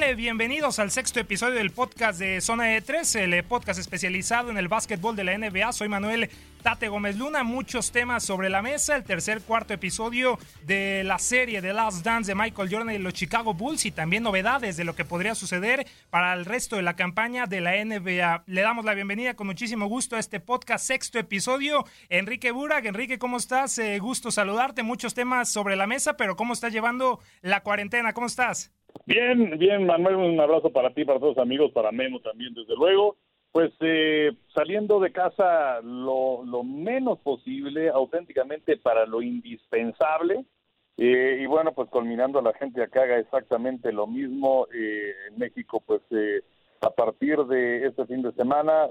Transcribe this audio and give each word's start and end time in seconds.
Tal? 0.00 0.16
Bienvenidos 0.16 0.78
al 0.78 0.90
sexto 0.90 1.20
episodio 1.20 1.54
del 1.54 1.70
podcast 1.70 2.18
de 2.18 2.40
Zona 2.40 2.64
de 2.64 2.80
3, 2.80 3.14
el 3.16 3.34
eh, 3.34 3.42
podcast 3.42 3.78
especializado 3.78 4.50
en 4.50 4.58
el 4.58 4.66
básquetbol 4.66 5.14
de 5.14 5.22
la 5.22 5.38
NBA. 5.38 5.72
Soy 5.72 5.88
Manuel 5.88 6.30
Tate 6.62 6.88
Gómez 6.88 7.16
Luna, 7.16 7.44
muchos 7.44 7.92
temas 7.92 8.24
sobre 8.24 8.50
la 8.50 8.60
mesa, 8.60 8.96
el 8.96 9.04
tercer 9.04 9.40
cuarto 9.42 9.72
episodio 9.72 10.38
de 10.64 11.04
la 11.04 11.18
serie 11.18 11.62
The 11.62 11.72
Last 11.72 12.04
Dance 12.04 12.30
de 12.30 12.34
Michael 12.34 12.68
Jordan 12.70 12.94
y 12.94 12.98
los 12.98 13.12
Chicago 13.12 13.54
Bulls 13.54 13.86
y 13.86 13.92
también 13.92 14.24
novedades 14.24 14.76
de 14.76 14.84
lo 14.84 14.96
que 14.96 15.04
podría 15.04 15.36
suceder 15.36 15.86
para 16.10 16.32
el 16.32 16.44
resto 16.44 16.74
de 16.76 16.82
la 16.82 16.96
campaña 16.96 17.46
de 17.46 17.60
la 17.60 17.84
NBA. 17.84 18.44
Le 18.46 18.62
damos 18.62 18.84
la 18.84 18.94
bienvenida 18.94 19.34
con 19.34 19.46
muchísimo 19.46 19.86
gusto 19.86 20.16
a 20.16 20.18
este 20.18 20.40
podcast, 20.40 20.84
sexto 20.86 21.20
episodio. 21.20 21.84
Enrique 22.08 22.50
Burak, 22.50 22.84
Enrique, 22.86 23.18
¿cómo 23.20 23.36
estás? 23.36 23.78
Eh, 23.78 24.00
gusto 24.00 24.32
saludarte, 24.32 24.82
muchos 24.82 25.14
temas 25.14 25.48
sobre 25.50 25.76
la 25.76 25.86
mesa, 25.86 26.16
pero 26.16 26.34
¿cómo 26.34 26.52
estás 26.52 26.72
llevando 26.72 27.20
la 27.42 27.60
cuarentena? 27.60 28.12
¿Cómo 28.12 28.26
estás? 28.26 28.73
Bien, 29.06 29.58
bien, 29.58 29.86
Manuel, 29.86 30.16
un 30.16 30.40
abrazo 30.40 30.70
para 30.70 30.94
ti, 30.94 31.04
para 31.04 31.18
todos 31.18 31.36
los 31.36 31.42
amigos, 31.42 31.72
para 31.72 31.92
Memo 31.92 32.20
también, 32.20 32.54
desde 32.54 32.74
luego. 32.74 33.16
Pues 33.52 33.72
eh, 33.80 34.32
saliendo 34.54 34.98
de 34.98 35.12
casa 35.12 35.80
lo, 35.82 36.42
menos 36.64 37.18
posible, 37.20 37.90
auténticamente 37.90 38.76
para 38.78 39.06
lo 39.06 39.20
indispensable. 39.22 40.44
Eh, 40.96 41.38
y 41.42 41.46
bueno, 41.46 41.72
pues 41.72 41.90
culminando 41.90 42.38
a 42.38 42.42
la 42.42 42.54
gente 42.54 42.88
que 42.90 42.98
haga 42.98 43.18
exactamente 43.18 43.92
lo 43.92 44.06
mismo. 44.06 44.66
Eh, 44.74 45.12
en 45.28 45.38
México, 45.38 45.82
pues 45.84 46.02
a 46.80 46.90
partir 46.90 47.38
de 47.44 47.86
este 47.86 48.06
fin 48.06 48.22
de 48.22 48.32
semana, 48.32 48.88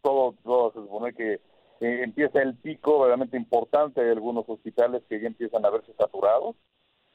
todo, 0.00 0.34
todo 0.44 0.72
se 0.72 0.80
supone 0.80 1.12
que 1.12 1.40
empieza 1.80 2.40
el 2.40 2.54
pico 2.54 3.04
realmente 3.04 3.36
importante 3.36 4.02
de 4.02 4.12
algunos 4.12 4.48
hospitales 4.48 5.02
que 5.08 5.20
ya 5.20 5.26
empiezan 5.26 5.64
a 5.66 5.70
verse 5.70 5.92
saturados 5.98 6.56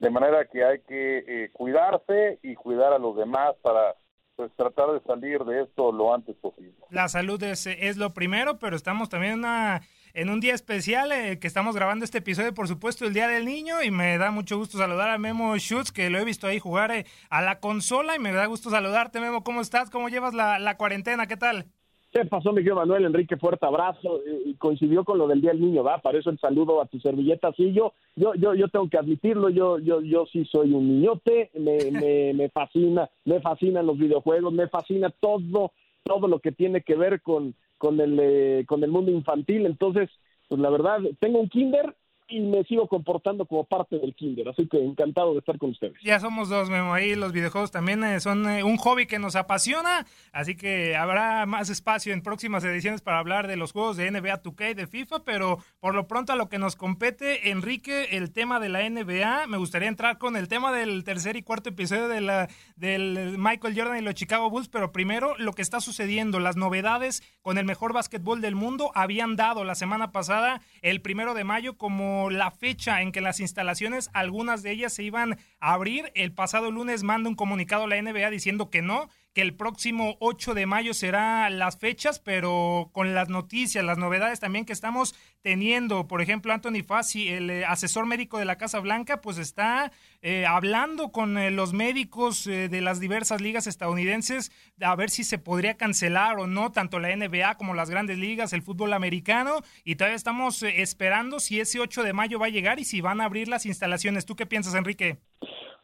de 0.02 0.10
manera 0.10 0.46
que 0.46 0.66
hay 0.66 0.80
que 0.82 1.20
eh, 1.28 1.50
cuidarse 1.54 2.40
y 2.42 2.56
cuidar 2.56 2.92
a 2.92 2.98
los 2.98 3.16
demás 3.16 3.56
para 3.62 3.96
pues 4.36 4.52
tratar 4.56 4.92
de 4.94 5.00
salir 5.02 5.44
de 5.44 5.62
esto 5.62 5.92
lo 5.92 6.14
antes 6.14 6.36
posible. 6.38 6.74
La 6.90 7.08
salud 7.08 7.42
es, 7.44 7.68
es 7.68 7.98
lo 7.98 8.12
primero, 8.12 8.58
pero 8.58 8.76
estamos 8.76 9.10
también 9.10 9.36
una, 9.36 9.82
en 10.16 10.30
un 10.30 10.40
día 10.40 10.56
especial 10.56 11.12
eh, 11.12 11.38
que 11.38 11.46
estamos 11.46 11.76
grabando 11.76 12.04
este 12.04 12.18
episodio, 12.18 12.52
por 12.52 12.68
supuesto, 12.68 13.06
el 13.06 13.14
Día 13.14 13.28
del 13.28 13.46
Niño, 13.46 13.84
y 13.84 13.92
me 13.92 14.18
da 14.18 14.32
mucho 14.32 14.58
gusto 14.58 14.80
saludar 14.80 15.10
a 15.10 15.20
Memo 15.20 15.56
Schutz, 15.58 15.92
que 15.92 16.10
lo 16.10 16.18
he 16.18 16.26
visto 16.26 16.48
ahí 16.48 16.58
jugar 16.58 16.92
eh, 16.92 17.06
a 17.30 17.44
la 17.44 17.60
consola, 17.60 18.16
y 18.16 18.20
me 18.20 18.32
da 18.32 18.48
gusto 18.48 18.72
saludarte, 18.72 19.20
Memo, 19.20 19.44
¿cómo 19.44 19.62
estás? 19.62 19.92
¿Cómo 19.92 20.10
llevas 20.10 20.34
la, 20.34 20.58
la 20.58 20.78
cuarentena? 20.78 21.28
¿Qué 21.28 21.38
tal? 21.38 21.68
¿Qué 22.12 22.26
pasó, 22.26 22.52
mi 22.52 22.58
querido 22.58 22.76
Manuel? 22.76 23.06
Enrique, 23.06 23.38
fuerte 23.38 23.66
abrazo. 23.66 24.20
Y 24.46 24.56
coincidió 24.56 25.06
con 25.06 25.18
lo 25.18 25.28
del 25.28 25.40
Día 25.40 25.52
del 25.52 25.62
Niño, 25.62 25.82
¿va? 25.82 26.00
Para 26.00 26.20
eso 26.20 26.30
el 26.30 26.40
saludo 26.40 26.82
a 26.82 26.86
tu 26.86 27.00
servilleta. 27.00 27.54
Sí, 27.54 27.72
yo, 27.72 27.94
yo, 28.18 28.34
yo, 28.36 28.54
yo 28.54 28.68
tengo 28.68 28.90
que 28.90 28.98
admitirlo, 28.98 29.50
yo, 29.50 29.80
yo, 29.80 30.02
yo 30.02 30.26
sí 30.26 30.44
soy 30.46 30.74
un 30.74 30.88
niñote, 30.90 31.52
me, 31.54 31.78
me, 31.92 32.34
me 32.34 32.50
fascina, 32.50 33.10
me 33.24 33.40
fascinan 33.40 33.86
los 33.86 33.98
videojuegos, 33.98 34.52
me 34.52 34.68
fascina 34.68 35.10
todo, 35.10 35.72
todo 36.04 36.28
lo 36.28 36.40
que 36.40 36.52
tiene 36.52 36.82
que 36.82 36.96
ver 36.96 37.22
con, 37.22 37.56
con 37.78 38.02
el, 38.02 38.20
eh, 38.22 38.66
con 38.68 38.84
el 38.84 38.92
mundo 38.92 39.12
infantil. 39.12 39.66
Entonces, 39.66 40.10
pues 40.50 40.60
la 40.60 40.70
verdad, 40.70 41.00
tengo 41.22 41.40
un 41.40 41.48
kinder 41.48 41.96
y 42.32 42.40
me 42.40 42.64
sigo 42.64 42.88
comportando 42.88 43.46
como 43.46 43.66
parte 43.66 44.00
del 44.00 44.16
kinder, 44.16 44.48
así 44.48 44.68
que 44.68 44.78
encantado 44.78 45.34
de 45.34 45.40
estar 45.40 45.58
con 45.58 45.72
ustedes. 45.72 45.94
Ya 46.02 46.20
somos 46.20 46.48
dos, 46.48 46.70
Memo, 46.70 46.94
ahí 46.94 47.14
los 47.16 47.34
videojuegos 47.34 47.72
también 47.72 48.04
eh, 48.06 48.22
son 48.22 48.50
eh, 48.50 48.64
un 48.64 48.78
hobby 48.78 49.06
que 49.06 49.20
nos 49.20 49.36
apasiona, 49.36 50.06
así 50.32 50.56
que 50.56 50.96
habrá 50.96 51.46
más 51.46 51.70
espacio 51.70 52.14
en 52.14 52.24
próximas 52.24 52.64
ediciones 52.64 53.02
para 53.02 53.20
hablar 53.20 53.48
de 53.48 53.58
los 53.58 53.74
juegos 53.74 53.98
de 53.98 54.10
NBA 54.10 54.42
2K, 54.42 54.76
de 54.76 54.88
FIFA, 54.88 55.26
pero 55.26 55.58
por 55.82 55.94
lo 55.94 56.08
pronto 56.08 56.32
a 56.32 56.38
lo 56.38 56.48
que 56.48 56.58
nos 56.58 56.78
compete, 56.78 57.50
Enrique, 57.50 58.10
el 58.12 58.32
tema 58.32 58.62
de 58.62 58.70
la 58.70 58.90
NBA, 58.90 59.48
me 59.48 59.58
gustaría 59.58 59.90
entrar 59.90 60.18
con 60.18 60.38
el 60.38 60.48
tema 60.48 60.72
del 60.72 61.04
tercer 61.04 61.36
y 61.36 61.44
cuarto 61.44 61.70
episodio 61.70 62.08
de 62.08 62.22
la, 62.22 62.48
del 62.78 63.38
Michael 63.38 63.76
Jordan 63.76 63.98
y 63.98 64.02
los 64.02 64.16
Chicago 64.16 64.50
Bulls, 64.50 64.70
pero 64.70 64.94
primero 64.94 65.36
lo 65.38 65.52
que 65.52 65.62
está 65.62 65.82
sucediendo, 65.82 66.40
las 66.40 66.56
novedades 66.56 67.24
con 67.42 67.58
el 67.58 67.66
mejor 67.66 67.92
básquetbol 67.92 68.40
del 68.40 68.56
mundo 68.56 68.92
habían 68.96 69.36
dado 69.36 69.66
la 69.66 69.76
semana 69.76 70.14
pasada, 70.14 70.62
el 70.82 71.02
primero 71.02 71.34
de 71.34 71.44
mayo, 71.44 71.78
como 71.78 72.21
la 72.30 72.52
fecha 72.52 73.02
en 73.02 73.12
que 73.12 73.22
las 73.22 73.40
instalaciones, 73.40 74.10
algunas 74.14 74.64
de 74.64 74.72
ellas 74.72 74.94
se 74.94 75.04
iban 75.04 75.40
a 75.60 75.74
abrir. 75.74 76.12
El 76.16 76.34
pasado 76.34 76.72
lunes 76.72 77.04
manda 77.04 77.30
un 77.30 77.36
comunicado 77.36 77.84
a 77.84 77.88
la 77.88 78.02
NBA 78.02 78.30
diciendo 78.30 78.70
que 78.70 78.82
no, 78.82 79.10
que 79.34 79.42
el 79.42 79.56
próximo 79.56 80.18
8 80.20 80.54
de 80.54 80.66
mayo 80.66 80.94
será 80.94 81.50
las 81.50 81.78
fechas, 81.78 82.20
pero 82.20 82.90
con 82.92 83.16
las 83.16 83.30
noticias, 83.30 83.84
las 83.84 83.98
novedades 83.98 84.40
también 84.40 84.66
que 84.66 84.74
estamos 84.74 85.16
teniendo, 85.42 86.08
por 86.08 86.22
ejemplo, 86.22 86.54
Anthony 86.54 86.84
Fassi, 86.86 87.30
el 87.30 87.50
eh, 87.50 87.66
asesor 87.66 88.06
médico 88.06 88.38
de 88.38 88.46
la 88.46 88.58
Casa 88.58 88.80
Blanca, 88.80 89.22
pues 89.22 89.38
está 89.38 89.92
eh, 90.22 90.46
hablando 90.46 91.12
con 91.12 91.38
eh, 91.38 91.50
los 91.50 91.72
médicos 91.74 92.44
de 92.44 92.82
las 92.82 93.00
diversas 93.00 93.42
ligas 93.42 93.68
estadounidenses 93.68 94.52
a 94.82 94.96
ver 94.96 95.10
si 95.10 95.24
se 95.24 95.38
podría 95.38 95.78
cancelar 95.78 96.40
o 96.40 96.48
no 96.48 96.72
tanto 96.72 97.00
la 97.00 97.16
NBA 97.16 97.56
como 97.56 97.74
las 97.74 97.90
grandes 97.90 98.18
ligas, 98.18 98.54
el 98.54 98.62
fútbol 98.62 98.94
americano, 98.94 99.62
y 99.84 99.96
todavía 99.96 100.16
estamos 100.16 100.62
esperando 100.64 101.40
si 101.40 101.60
ese 101.60 101.80
8 101.80 102.04
de 102.04 102.14
mayo 102.14 102.40
va 102.40 102.48
a 102.48 102.50
llegar 102.50 102.80
y 102.80 102.86
si 102.86 103.02
van 103.02 103.22
a 103.22 103.26
abrir 103.26 103.48
las 103.48 103.66
instalaciones. 103.66 104.26
¿Tú 104.26 104.36
qué 104.36 104.46
piensas, 104.46 104.76
Enrique? 104.76 105.20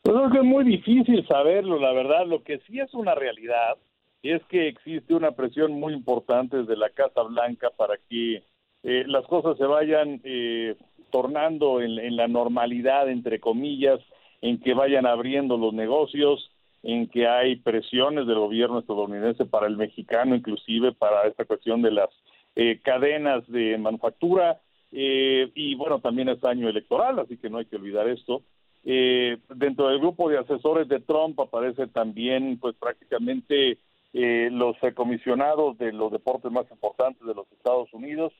Pues 0.01 0.15
es 0.33 0.43
muy 0.43 0.63
difícil 0.63 1.25
saberlo, 1.27 1.79
la 1.79 1.91
verdad. 1.91 2.25
Lo 2.25 2.43
que 2.43 2.59
sí 2.59 2.79
es 2.79 2.93
una 2.93 3.15
realidad 3.15 3.77
es 4.23 4.43
que 4.45 4.67
existe 4.67 5.13
una 5.13 5.31
presión 5.31 5.73
muy 5.73 5.93
importante 5.93 6.57
desde 6.57 6.75
la 6.75 6.89
Casa 6.89 7.23
Blanca 7.23 7.69
para 7.75 7.97
que 8.09 8.43
eh, 8.83 9.03
las 9.07 9.25
cosas 9.27 9.57
se 9.57 9.65
vayan 9.65 10.21
eh, 10.23 10.75
tornando 11.11 11.81
en, 11.81 12.15
la 12.15 12.27
normalidad, 12.27 13.09
entre 13.09 13.39
comillas, 13.39 13.99
en 14.41 14.59
que 14.59 14.73
vayan 14.73 15.05
abriendo 15.05 15.57
los 15.57 15.73
negocios, 15.73 16.51
en 16.83 17.07
que 17.07 17.27
hay 17.27 17.57
presiones 17.57 18.27
del 18.27 18.39
gobierno 18.39 18.79
estadounidense 18.79 19.45
para 19.45 19.67
el 19.67 19.77
mexicano, 19.77 20.35
inclusive 20.35 20.93
para 20.93 21.27
esta 21.27 21.45
cuestión 21.45 21.81
de 21.81 21.91
las 21.91 22.09
eh, 22.55 22.79
cadenas 22.83 23.47
de 23.47 23.77
manufactura. 23.77 24.59
y 24.91 25.75
bueno, 25.75 25.99
también 25.99 26.29
es 26.29 26.43
año 26.43 26.69
electoral, 26.69 27.19
así 27.19 27.37
que 27.37 27.49
no 27.49 27.57
hay 27.57 27.65
que 27.65 27.75
olvidar 27.75 28.07
esto. 28.07 28.41
Dentro 28.83 29.89
del 29.89 29.99
grupo 29.99 30.29
de 30.29 30.37
asesores 30.37 30.87
de 30.87 30.99
Trump 31.01 31.39
aparece 31.39 31.87
también, 31.87 32.57
pues 32.59 32.75
prácticamente 32.75 33.77
los 34.13 34.77
comisionados 34.95 35.77
de 35.77 35.91
los 35.91 36.11
deportes 36.11 36.51
más 36.51 36.69
importantes 36.71 37.25
de 37.25 37.33
los 37.33 37.51
Estados 37.51 37.93
Unidos, 37.93 38.33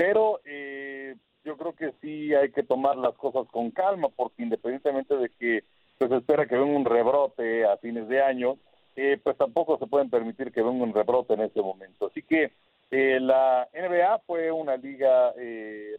pero 0.00 0.40
eh, 0.46 1.14
yo 1.44 1.58
creo 1.58 1.74
que 1.74 1.92
sí 2.00 2.32
hay 2.34 2.50
que 2.52 2.62
tomar 2.62 2.96
las 2.96 3.14
cosas 3.16 3.46
con 3.48 3.70
calma, 3.70 4.08
porque 4.08 4.42
independientemente 4.42 5.14
de 5.14 5.28
que 5.38 5.64
pues, 5.98 6.10
se 6.10 6.16
espera 6.16 6.46
que 6.46 6.56
venga 6.56 6.74
un 6.74 6.86
rebrote 6.86 7.66
a 7.66 7.76
fines 7.76 8.08
de 8.08 8.22
año, 8.22 8.56
eh, 8.96 9.20
pues 9.22 9.36
tampoco 9.36 9.76
se 9.76 9.86
pueden 9.86 10.08
permitir 10.08 10.52
que 10.52 10.62
venga 10.62 10.84
un 10.84 10.94
rebrote 10.94 11.34
en 11.34 11.42
este 11.42 11.60
momento. 11.60 12.06
Así 12.06 12.22
que 12.22 12.50
eh, 12.90 13.20
la 13.20 13.68
NBA 13.74 14.20
fue 14.20 14.50
una 14.50 14.78
liga 14.78 15.34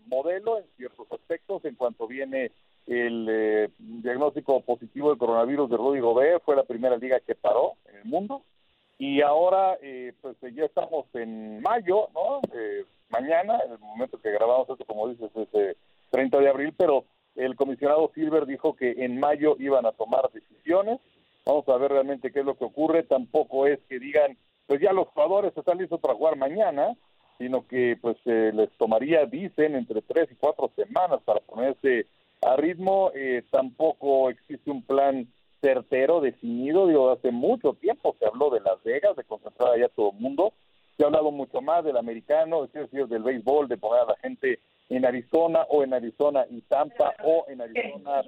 modelo 0.08 0.58
en 0.58 0.66
ciertos 0.78 1.06
aspectos. 1.12 1.64
En 1.66 1.76
cuanto 1.76 2.08
viene 2.08 2.52
el 2.88 3.70
diagnóstico 3.78 4.62
positivo 4.62 5.12
de 5.12 5.20
coronavirus 5.42 5.70
de 5.70 5.78
Rudy 5.78 6.00
Gobert, 6.00 6.44
fue 6.44 6.56
la 6.56 6.64
primera 6.64 6.98
liga 6.98 7.20
que 7.20 7.36
paró 7.36 7.74
en 7.90 7.98
el 7.98 8.06
mundo. 8.06 8.44
Y 8.98 9.22
ahora, 9.22 9.78
pues 10.22 10.36
ya 10.54 10.66
estamos 10.66 11.06
en 11.14 11.62
mayo, 11.62 12.10
¿no? 12.14 12.42
mañana, 13.10 13.60
en 13.66 13.74
el 13.74 13.80
momento 13.80 14.22
que 14.22 14.32
grabamos 14.32 14.70
esto, 14.70 14.86
como 14.86 15.10
dices, 15.10 15.32
es 15.36 15.48
el 15.54 15.76
30 16.12 16.40
de 16.40 16.50
abril, 16.50 16.74
pero 16.78 17.06
el 17.36 17.56
comisionado 17.56 18.12
Silver 18.14 18.46
dijo 18.46 18.76
que 18.76 18.92
en 19.04 19.20
mayo 19.20 19.56
iban 19.60 19.86
a 19.86 19.92
tomar 19.92 20.30
decisiones. 20.32 21.00
Vamos 21.46 21.68
a 21.68 21.78
ver 21.78 21.92
realmente 21.92 22.32
qué 22.32 22.42
es 22.42 22.46
lo 22.46 22.56
que 22.56 22.66
ocurre. 22.66 23.04
Tampoco 23.04 23.66
es 23.66 23.80
que 23.90 24.00
digan, 24.00 24.38
pues 24.68 24.80
ya 24.80 24.94
los 24.94 25.08
jugadores 25.10 25.58
están 25.58 25.80
listos 25.80 26.00
para 26.00 26.14
jugar 26.14 26.38
mañana, 26.38 26.96
sino 27.40 27.68
que 27.68 27.98
pues 28.00 28.18
les 28.26 28.70
tomaría, 28.78 29.26
dicen, 29.26 29.76
entre 29.76 30.04
tres 30.04 30.30
y 30.32 30.36
cuatro 30.36 30.72
semanas 30.76 31.20
para 31.26 31.40
ponerse 31.40 32.06
a 32.42 32.56
ritmo. 32.56 33.12
Eh, 33.14 33.44
tampoco 33.50 34.30
existe 34.30 34.72
un 34.72 34.84
plan 34.84 35.28
certero, 35.62 36.22
definido. 36.22 36.88
Digo, 36.88 37.12
hace 37.12 37.32
mucho 37.32 37.74
tiempo 37.74 38.16
se 38.20 38.26
habló 38.26 38.50
de 38.50 38.62
Las 38.62 38.82
Vegas, 38.84 39.16
de 39.16 39.24
concentrar 39.24 39.74
allá 39.74 39.90
todo 39.90 40.12
el 40.12 40.20
mundo 40.20 40.54
se 41.02 41.06
ha 41.06 41.08
hablado 41.08 41.32
mucho 41.32 41.62
más 41.62 41.84
del 41.84 41.98
americano, 41.98 42.66
es 42.66 42.74
decir, 42.74 43.08
del 43.08 43.24
béisbol, 43.24 43.68
de 43.68 43.78
poner 43.78 44.02
a 44.04 44.06
la 44.06 44.16
gente 44.18 44.60
en 44.90 45.04
Arizona 45.04 45.66
o 45.70 45.84
en 45.84 45.96
Arizona 45.96 46.46
y 46.48 46.62
Tampa 46.62 47.16
o 47.24 47.46
en 47.48 47.62
Arizona 47.62 48.22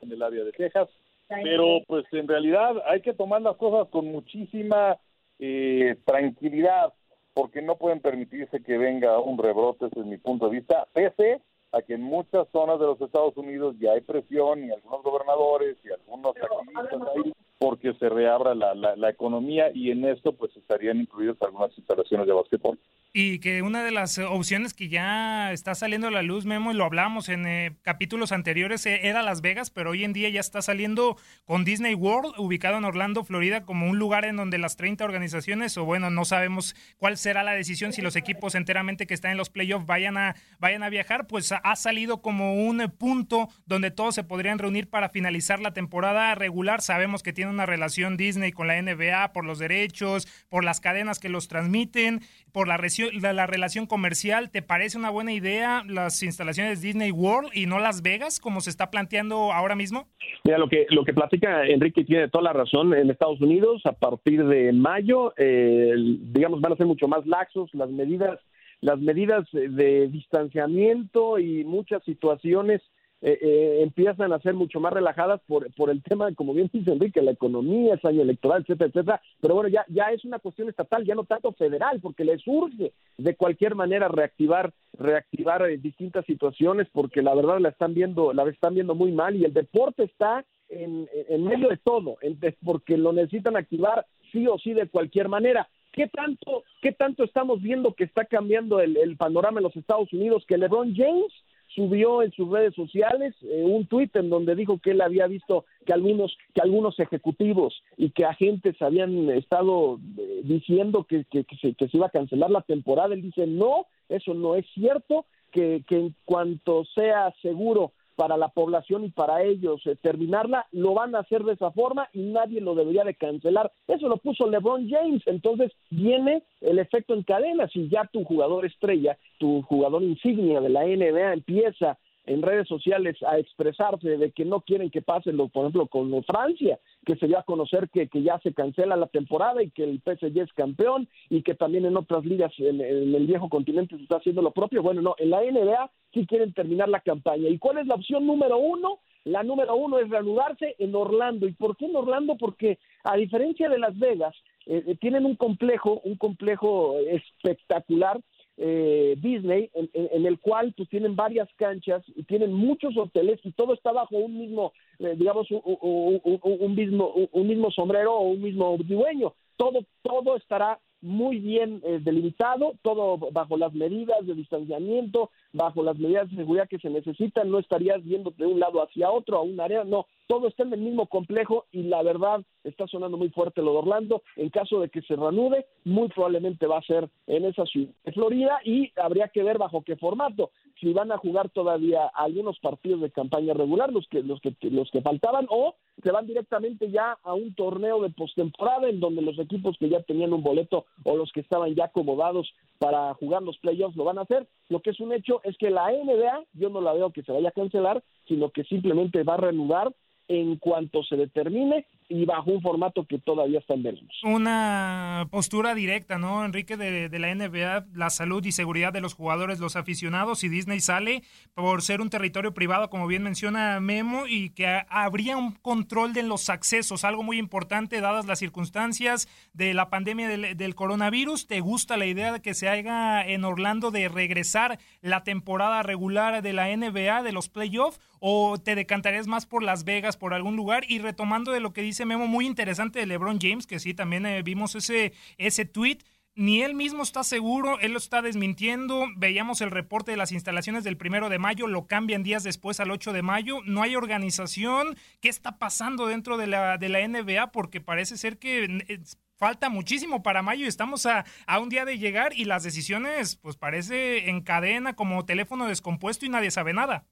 en 0.00 0.12
el 0.12 0.22
área 0.22 0.42
de 0.42 0.50
Texas. 0.50 0.88
Pero 1.28 1.80
pues 1.86 2.04
en 2.12 2.26
realidad 2.26 2.82
hay 2.86 3.00
que 3.00 3.12
tomar 3.12 3.42
las 3.42 3.56
cosas 3.56 3.88
con 3.90 4.06
muchísima 4.06 4.96
eh, 5.38 5.96
tranquilidad 6.04 6.92
porque 7.32 7.62
no 7.62 7.76
pueden 7.76 8.00
permitirse 8.00 8.60
que 8.60 8.76
venga 8.76 9.20
un 9.20 9.38
rebrote 9.38 9.84
desde 9.84 10.08
mi 10.08 10.16
punto 10.16 10.48
de 10.48 10.56
vista, 10.56 10.88
pese 10.92 11.40
a 11.72 11.82
que 11.82 11.94
en 11.94 12.02
muchas 12.02 12.48
zonas 12.50 12.80
de 12.80 12.86
los 12.86 13.00
Estados 13.00 13.36
Unidos 13.36 13.76
ya 13.78 13.92
hay 13.92 14.00
presión 14.00 14.64
y 14.64 14.70
algunos 14.70 15.02
gobernadores 15.02 15.76
y 15.84 15.90
algunos 15.92 16.34
activistas 16.36 17.02
ahí 17.14 17.32
porque 17.58 17.92
se 17.94 18.08
reabra 18.08 18.54
la, 18.54 18.74
la, 18.74 19.10
economía 19.10 19.70
y 19.74 19.90
en 19.90 20.04
esto 20.04 20.32
pues 20.32 20.56
estarían 20.56 21.00
incluidas 21.00 21.36
algunas 21.42 21.76
instalaciones 21.76 22.26
de 22.26 22.32
básquetbol. 22.32 22.78
Y 23.12 23.38
que 23.38 23.62
una 23.62 23.82
de 23.82 23.90
las 23.90 24.18
opciones 24.18 24.74
que 24.74 24.88
ya 24.88 25.50
está 25.52 25.74
saliendo 25.74 26.08
a 26.08 26.10
la 26.10 26.22
luz, 26.22 26.44
Memo, 26.44 26.72
y 26.72 26.74
lo 26.74 26.84
hablamos 26.84 27.30
en 27.30 27.46
eh, 27.46 27.74
capítulos 27.80 28.32
anteriores, 28.32 28.84
eh, 28.84 29.00
era 29.04 29.22
Las 29.22 29.40
Vegas, 29.40 29.70
pero 29.70 29.90
hoy 29.90 30.04
en 30.04 30.12
día 30.12 30.28
ya 30.28 30.40
está 30.40 30.60
saliendo 30.60 31.16
con 31.46 31.64
Disney 31.64 31.94
World, 31.94 32.34
ubicado 32.36 32.76
en 32.76 32.84
Orlando, 32.84 33.24
Florida, 33.24 33.62
como 33.62 33.88
un 33.88 33.98
lugar 33.98 34.26
en 34.26 34.36
donde 34.36 34.58
las 34.58 34.76
30 34.76 35.04
organizaciones, 35.04 35.78
o 35.78 35.86
bueno, 35.86 36.10
no 36.10 36.26
sabemos 36.26 36.76
cuál 36.98 37.16
será 37.16 37.42
la 37.42 37.52
decisión 37.52 37.94
si 37.94 38.02
los 38.02 38.14
equipos 38.14 38.54
enteramente 38.54 39.06
que 39.06 39.14
están 39.14 39.30
en 39.30 39.38
los 39.38 39.48
playoffs 39.48 39.86
vayan 39.86 40.18
a, 40.18 40.36
vayan 40.58 40.82
a 40.82 40.90
viajar, 40.90 41.26
pues 41.26 41.50
ha 41.52 41.76
salido 41.76 42.20
como 42.20 42.66
un 42.66 42.92
punto 42.98 43.48
donde 43.64 43.90
todos 43.90 44.14
se 44.14 44.24
podrían 44.24 44.58
reunir 44.58 44.90
para 44.90 45.08
finalizar 45.08 45.60
la 45.60 45.72
temporada 45.72 46.34
regular. 46.34 46.82
Sabemos 46.82 47.22
que 47.22 47.32
tiene 47.32 47.50
una 47.50 47.64
relación 47.64 48.18
Disney 48.18 48.52
con 48.52 48.66
la 48.66 48.80
NBA 48.80 49.32
por 49.32 49.46
los 49.46 49.58
derechos, 49.58 50.28
por 50.50 50.62
las 50.62 50.80
cadenas 50.80 51.18
que 51.18 51.30
los 51.30 51.48
transmiten, 51.48 52.20
por 52.52 52.68
la, 52.68 52.76
la, 53.20 53.46
relación 53.46 53.86
comercial. 53.86 54.50
¿Te 54.50 54.62
parece 54.62 54.98
una 54.98 55.10
buena 55.10 55.32
idea 55.32 55.82
las 55.86 56.22
instalaciones 56.22 56.80
Disney 56.80 57.10
World 57.10 57.50
y 57.54 57.66
no 57.66 57.78
Las 57.78 58.02
Vegas 58.02 58.40
como 58.40 58.60
se 58.60 58.70
está 58.70 58.90
planteando 58.90 59.52
ahora 59.52 59.74
mismo? 59.74 60.06
Mira, 60.44 60.58
lo 60.58 60.68
que, 60.68 60.86
lo 60.90 61.04
que 61.04 61.14
platica 61.14 61.66
Enrique 61.66 62.04
tiene 62.04 62.28
toda 62.28 62.44
la 62.44 62.52
razón. 62.52 62.94
En 62.94 63.10
Estados 63.10 63.40
Unidos, 63.40 63.82
a 63.84 63.92
partir 63.92 64.44
de 64.46 64.72
mayo, 64.72 65.32
eh, 65.36 65.94
digamos, 65.96 66.60
van 66.60 66.72
a 66.72 66.76
ser 66.76 66.86
mucho 66.86 67.08
más 67.08 67.26
laxos 67.26 67.70
las 67.72 67.90
medidas 67.90 68.38
las 68.80 69.00
medidas 69.00 69.44
de 69.52 70.06
distanciamiento 70.08 71.38
y 71.40 71.64
muchas 71.64 72.02
situaciones 72.04 72.80
eh, 73.20 73.38
eh, 73.40 73.78
empiezan 73.82 74.32
a 74.32 74.40
ser 74.40 74.54
mucho 74.54 74.78
más 74.80 74.92
relajadas 74.92 75.40
por, 75.46 75.72
por 75.74 75.90
el 75.90 76.02
tema, 76.02 76.32
como 76.34 76.54
bien 76.54 76.70
dice 76.72 76.92
Enrique, 76.92 77.20
la 77.20 77.32
economía, 77.32 77.94
es 77.94 78.04
año 78.04 78.22
electoral, 78.22 78.62
etcétera, 78.62 78.88
etcétera. 78.88 79.22
Pero 79.40 79.54
bueno, 79.54 79.68
ya, 79.68 79.84
ya 79.88 80.12
es 80.12 80.24
una 80.24 80.38
cuestión 80.38 80.68
estatal, 80.68 81.04
ya 81.04 81.14
no 81.14 81.24
tanto 81.24 81.52
federal, 81.52 82.00
porque 82.00 82.24
les 82.24 82.46
urge 82.46 82.92
de 83.16 83.34
cualquier 83.34 83.74
manera 83.74 84.08
reactivar, 84.08 84.72
reactivar 84.92 85.68
eh, 85.68 85.78
distintas 85.78 86.24
situaciones, 86.26 86.86
porque 86.92 87.22
la 87.22 87.34
verdad 87.34 87.58
la 87.58 87.70
están 87.70 87.94
viendo, 87.94 88.32
la 88.32 88.48
están 88.48 88.74
viendo 88.74 88.94
muy 88.94 89.12
mal 89.12 89.34
y 89.36 89.44
el 89.44 89.52
deporte 89.52 90.04
está 90.04 90.44
en, 90.68 91.08
en 91.28 91.44
medio 91.44 91.68
de 91.68 91.78
todo, 91.78 92.18
porque 92.62 92.96
lo 92.96 93.12
necesitan 93.12 93.56
activar 93.56 94.06
sí 94.32 94.46
o 94.46 94.58
sí 94.58 94.74
de 94.74 94.88
cualquier 94.88 95.28
manera. 95.28 95.68
¿Qué 95.92 96.06
tanto, 96.06 96.62
qué 96.82 96.92
tanto 96.92 97.24
estamos 97.24 97.60
viendo 97.62 97.94
que 97.94 98.04
está 98.04 98.24
cambiando 98.26 98.78
el, 98.80 98.96
el 98.96 99.16
panorama 99.16 99.58
en 99.58 99.64
los 99.64 99.76
Estados 99.76 100.12
Unidos? 100.12 100.44
Que 100.46 100.58
LeBron 100.58 100.94
James 100.94 101.32
subió 101.74 102.22
en 102.22 102.32
sus 102.32 102.50
redes 102.50 102.74
sociales 102.74 103.34
eh, 103.42 103.64
un 103.64 103.86
tuit 103.86 104.14
en 104.16 104.30
donde 104.30 104.54
dijo 104.54 104.78
que 104.78 104.92
él 104.92 105.00
había 105.00 105.26
visto 105.26 105.64
que 105.84 105.92
algunos 105.92 106.36
que 106.54 106.60
algunos 106.60 106.98
ejecutivos 106.98 107.82
y 107.96 108.10
que 108.10 108.24
agentes 108.24 108.80
habían 108.80 109.30
estado 109.30 109.98
eh, 110.18 110.40
diciendo 110.44 111.04
que, 111.04 111.24
se, 111.60 111.74
que 111.74 111.88
se 111.88 111.96
iba 111.96 112.06
a 112.06 112.10
cancelar 112.10 112.50
la 112.50 112.62
temporada. 112.62 113.14
Él 113.14 113.22
dice, 113.22 113.46
no, 113.46 113.86
eso 114.08 114.34
no 114.34 114.54
es 114.54 114.66
cierto, 114.74 115.26
que, 115.50 115.82
que 115.86 115.98
en 115.98 116.14
cuanto 116.24 116.84
sea 116.94 117.34
seguro 117.42 117.92
para 118.18 118.36
la 118.36 118.48
población 118.48 119.04
y 119.04 119.10
para 119.10 119.44
ellos 119.44 119.80
eh, 119.86 119.94
terminarla, 119.94 120.66
lo 120.72 120.92
van 120.92 121.14
a 121.14 121.20
hacer 121.20 121.44
de 121.44 121.52
esa 121.52 121.70
forma 121.70 122.08
y 122.12 122.22
nadie 122.22 122.60
lo 122.60 122.74
debería 122.74 123.04
de 123.04 123.14
cancelar. 123.14 123.70
Eso 123.86 124.08
lo 124.08 124.16
puso 124.16 124.50
LeBron 124.50 124.90
James, 124.90 125.22
entonces 125.26 125.70
viene 125.88 126.42
el 126.60 126.80
efecto 126.80 127.14
en 127.14 127.22
cadena, 127.22 127.68
si 127.68 127.88
ya 127.88 128.10
tu 128.12 128.24
jugador 128.24 128.66
estrella, 128.66 129.16
tu 129.38 129.62
jugador 129.62 130.02
insignia 130.02 130.60
de 130.60 130.68
la 130.68 130.82
NBA 130.82 131.32
empieza 131.32 131.96
en 132.28 132.42
redes 132.42 132.68
sociales 132.68 133.16
a 133.26 133.38
expresarse 133.38 134.16
de 134.18 134.30
que 134.32 134.44
no 134.44 134.60
quieren 134.60 134.90
que 134.90 135.02
pase, 135.02 135.32
lo, 135.32 135.48
por 135.48 135.62
ejemplo, 135.62 135.86
con 135.86 136.22
Francia, 136.24 136.78
que 137.04 137.16
se 137.16 137.26
dio 137.26 137.38
a 137.38 137.42
conocer 137.42 137.88
que, 137.88 138.08
que, 138.08 138.22
ya 138.22 138.38
se 138.40 138.52
cancela 138.52 138.96
la 138.96 139.06
temporada 139.06 139.62
y 139.62 139.70
que 139.70 139.84
el 139.84 140.00
PSG 140.04 140.38
es 140.38 140.52
campeón 140.52 141.08
y 141.30 141.42
que 141.42 141.54
también 141.54 141.86
en 141.86 141.96
otras 141.96 142.24
ligas 142.24 142.52
en, 142.58 142.80
el 142.80 143.26
viejo 143.26 143.48
continente 143.48 143.96
se 143.96 144.02
está 144.02 144.16
haciendo 144.16 144.42
lo 144.42 144.50
propio. 144.50 144.82
Bueno, 144.82 145.00
no, 145.00 145.14
en 145.18 145.30
la 145.30 145.40
NBA 145.40 145.90
sí 146.12 146.26
quieren 146.26 146.52
terminar 146.52 146.88
la 146.90 147.00
campaña. 147.00 147.48
¿Y 147.48 147.58
cuál 147.58 147.78
es 147.78 147.86
la 147.86 147.94
opción 147.94 148.26
número 148.26 148.58
uno? 148.58 148.98
La 149.24 149.42
número 149.42 149.74
uno 149.76 149.98
es 149.98 150.08
reanudarse 150.08 150.76
en 150.78 150.94
Orlando. 150.94 151.48
¿Y 151.48 151.52
por 151.52 151.76
qué 151.76 151.86
en 151.86 151.96
Orlando? 151.96 152.36
Porque 152.36 152.78
a 153.04 153.16
diferencia 153.16 153.70
de 153.70 153.78
Las 153.78 153.98
Vegas, 153.98 154.34
eh, 154.66 154.84
eh, 154.86 154.96
tienen 155.00 155.24
un 155.24 155.34
complejo, 155.34 156.00
un 156.04 156.16
complejo 156.16 156.98
espectacular 156.98 158.20
eh, 158.60 159.14
Disney, 159.18 159.70
en, 159.74 160.26
el 160.26 160.38
cual 160.40 160.74
pues 160.76 160.88
tienen 160.88 161.14
varias 161.14 161.48
canchas 161.56 162.02
y 162.16 162.24
tienen 162.24 162.52
muchos 162.52 162.96
hoteles 162.96 163.38
y 163.44 163.52
todo 163.52 163.72
está 163.72 163.92
bajo 163.92 164.16
un 164.16 164.36
mismo, 164.36 164.72
eh, 164.98 165.14
digamos, 165.16 165.46
un, 165.50 166.74
mismo, 166.74 167.12
un 167.32 167.46
mismo 167.46 167.70
sombrero 167.70 168.14
o 168.14 168.30
un 168.30 168.42
mismo 168.42 168.76
dueño. 168.78 169.32
Todo, 169.56 169.84
todo 170.02 170.36
estará 170.36 170.80
muy 171.00 171.38
bien 171.38 171.80
eh, 171.84 172.00
delimitado, 172.02 172.74
todo 172.82 173.18
bajo 173.30 173.56
las 173.56 173.72
medidas 173.72 174.26
de 174.26 174.34
distanciamiento, 174.34 175.30
bajo 175.52 175.82
las 175.82 175.96
medidas 175.96 176.28
de 176.30 176.36
seguridad 176.36 176.68
que 176.68 176.78
se 176.78 176.90
necesitan, 176.90 177.50
no 177.50 177.58
estarías 177.58 178.02
viendo 178.02 178.32
de 178.36 178.46
un 178.46 178.58
lado 178.58 178.82
hacia 178.82 179.10
otro, 179.10 179.36
a 179.36 179.42
un 179.42 179.60
área, 179.60 179.84
no, 179.84 180.06
todo 180.28 180.46
está 180.46 180.62
en 180.62 180.74
el 180.74 180.80
mismo 180.80 181.06
complejo 181.06 181.64
y 181.72 181.84
la 181.84 182.02
verdad 182.02 182.42
está 182.62 182.86
sonando 182.86 183.16
muy 183.16 183.30
fuerte 183.30 183.62
lo 183.62 183.72
de 183.72 183.78
Orlando, 183.78 184.22
en 184.36 184.50
caso 184.50 184.78
de 184.80 184.90
que 184.90 185.02
se 185.02 185.16
reanude, 185.16 185.66
muy 185.84 186.08
probablemente 186.08 186.66
va 186.66 186.78
a 186.78 186.82
ser 186.82 187.08
en 187.26 187.46
esa 187.46 187.64
ciudad 187.64 187.90
de 188.04 188.12
Florida 188.12 188.60
y 188.64 188.92
habría 188.96 189.28
que 189.28 189.42
ver 189.42 189.58
bajo 189.58 189.82
qué 189.82 189.96
formato, 189.96 190.50
si 190.78 190.92
van 190.92 191.10
a 191.10 191.18
jugar 191.18 191.48
todavía 191.48 192.06
algunos 192.14 192.58
partidos 192.60 193.00
de 193.00 193.10
campaña 193.10 193.54
regular, 193.54 193.90
los 193.90 194.06
que, 194.08 194.22
los 194.22 194.40
que, 194.40 194.54
los 194.70 194.90
que 194.90 195.00
faltaban, 195.00 195.46
o 195.48 195.74
se 196.02 196.12
van 196.12 196.26
directamente 196.26 196.90
ya 196.90 197.18
a 197.22 197.34
un 197.34 197.54
torneo 197.54 198.00
de 198.02 198.10
postemporada 198.10 198.88
en 198.88 199.00
donde 199.00 199.22
los 199.22 199.38
equipos 199.38 199.76
que 199.78 199.88
ya 199.88 200.02
tenían 200.02 200.32
un 200.32 200.42
boleto 200.42 200.84
o 201.04 201.16
los 201.16 201.32
que 201.32 201.40
estaban 201.40 201.74
ya 201.74 201.86
acomodados 201.86 202.52
para 202.78 203.14
jugar 203.14 203.42
los 203.42 203.58
playoffs 203.58 203.96
lo 203.96 204.04
van 204.04 204.18
a 204.18 204.22
hacer. 204.22 204.46
Lo 204.68 204.80
que 204.80 204.90
es 204.90 205.00
un 205.00 205.12
hecho 205.12 205.40
es 205.42 205.56
que 205.56 205.70
la 205.70 205.90
NBA, 205.90 206.44
yo 206.52 206.68
no 206.68 206.80
la 206.80 206.92
veo 206.92 207.10
que 207.12 207.22
se 207.22 207.32
vaya 207.32 207.48
a 207.48 207.52
cancelar, 207.52 208.02
sino 208.26 208.50
que 208.50 208.64
simplemente 208.64 209.24
va 209.24 209.34
a 209.34 209.38
reanudar 209.38 209.92
en 210.28 210.56
cuanto 210.56 211.02
se 211.02 211.16
determine 211.16 211.86
y 212.10 212.24
bajo 212.24 212.50
un 212.50 212.62
formato 212.62 213.04
que 213.04 213.18
todavía 213.18 213.58
está 213.58 213.74
en 213.74 213.82
veremos. 213.82 214.14
Una 214.22 215.28
postura 215.30 215.74
directa, 215.74 216.18
¿no, 216.18 216.44
Enrique, 216.44 216.76
de, 216.76 217.18
la 217.18 217.34
NBA, 217.34 217.86
la 217.94 218.10
salud 218.10 218.44
y 218.44 218.52
seguridad 218.52 218.92
de 218.92 219.02
los 219.02 219.14
jugadores, 219.14 219.58
los 219.58 219.76
aficionados, 219.76 220.42
y 220.42 220.48
Disney 220.48 220.80
sale 220.80 221.22
por 221.54 221.82
ser 221.82 222.00
un 222.00 222.08
territorio 222.08 222.54
privado, 222.54 222.88
como 222.88 223.06
bien 223.06 223.22
menciona 223.22 223.78
Memo, 223.80 224.26
y 224.26 224.50
que 224.50 224.82
habría 224.88 225.36
un 225.36 225.52
control 225.52 226.14
de 226.14 226.22
los 226.22 226.48
accesos, 226.48 227.04
algo 227.04 227.22
muy 227.22 227.38
importante 227.38 228.00
dadas 228.00 228.26
las 228.26 228.38
circunstancias 228.38 229.28
de 229.52 229.74
la 229.74 229.90
pandemia 229.90 230.28
del, 230.28 230.56
del 230.56 230.74
coronavirus. 230.74 231.46
¿Te 231.46 231.60
gusta 231.60 231.96
la 231.96 232.06
idea 232.06 232.32
de 232.32 232.40
que 232.40 232.54
se 232.54 232.68
haga 232.68 233.26
en 233.26 233.44
Orlando 233.44 233.90
de 233.90 234.08
regresar 234.08 234.78
la 235.02 235.24
temporada 235.24 235.82
regular 235.82 236.40
de 236.42 236.52
la 236.52 236.74
NBA, 236.74 237.22
de 237.22 237.32
los 237.32 237.48
playoffs, 237.48 238.00
o 238.20 238.58
te 238.58 238.74
decantarías 238.74 239.26
más 239.26 239.46
por 239.46 239.62
Las 239.62 239.84
Vegas, 239.84 240.16
por 240.18 240.34
algún 240.34 240.56
lugar? 240.56 240.84
Y 240.88 240.98
retomando 240.98 241.52
de 241.52 241.60
lo 241.60 241.72
que 241.72 241.82
dice 241.82 242.04
Memo 242.04 242.26
muy 242.26 242.46
interesante 242.46 242.98
de 242.98 243.06
LeBron 243.06 243.38
James, 243.40 243.66
que 243.66 243.78
sí, 243.78 243.94
también 243.94 244.26
eh, 244.26 244.42
vimos 244.42 244.74
ese, 244.74 245.12
ese 245.36 245.64
tweet. 245.64 245.98
Ni 246.34 246.62
él 246.62 246.74
mismo 246.74 247.02
está 247.02 247.24
seguro, 247.24 247.80
él 247.80 247.92
lo 247.92 247.98
está 247.98 248.22
desmintiendo. 248.22 249.06
Veíamos 249.16 249.60
el 249.60 249.72
reporte 249.72 250.12
de 250.12 250.16
las 250.16 250.30
instalaciones 250.30 250.84
del 250.84 250.96
primero 250.96 251.28
de 251.28 251.40
mayo, 251.40 251.66
lo 251.66 251.88
cambian 251.88 252.22
días 252.22 252.44
después 252.44 252.78
al 252.78 252.92
8 252.92 253.12
de 253.12 253.22
mayo. 253.22 253.58
No 253.64 253.82
hay 253.82 253.96
organización. 253.96 254.96
¿Qué 255.20 255.28
está 255.28 255.58
pasando 255.58 256.06
dentro 256.06 256.36
de 256.36 256.46
la, 256.46 256.78
de 256.78 256.90
la 256.90 257.06
NBA? 257.06 257.50
Porque 257.50 257.80
parece 257.80 258.16
ser 258.16 258.38
que 258.38 258.64
eh, 258.88 259.00
falta 259.36 259.68
muchísimo 259.68 260.22
para 260.22 260.42
mayo 260.42 260.64
y 260.64 260.68
estamos 260.68 261.06
a, 261.06 261.24
a, 261.46 261.58
un 261.58 261.70
día 261.70 261.84
de 261.84 261.98
llegar 261.98 262.32
y 262.32 262.44
las 262.44 262.62
decisiones, 262.62 263.34
pues 263.36 263.56
parece 263.56 264.30
en 264.30 264.40
cadena 264.42 264.94
como 264.94 265.24
teléfono 265.24 265.66
descompuesto 265.66 266.24
y 266.24 266.28
nadie 266.28 266.52
sabe 266.52 266.72
nada. 266.72 267.06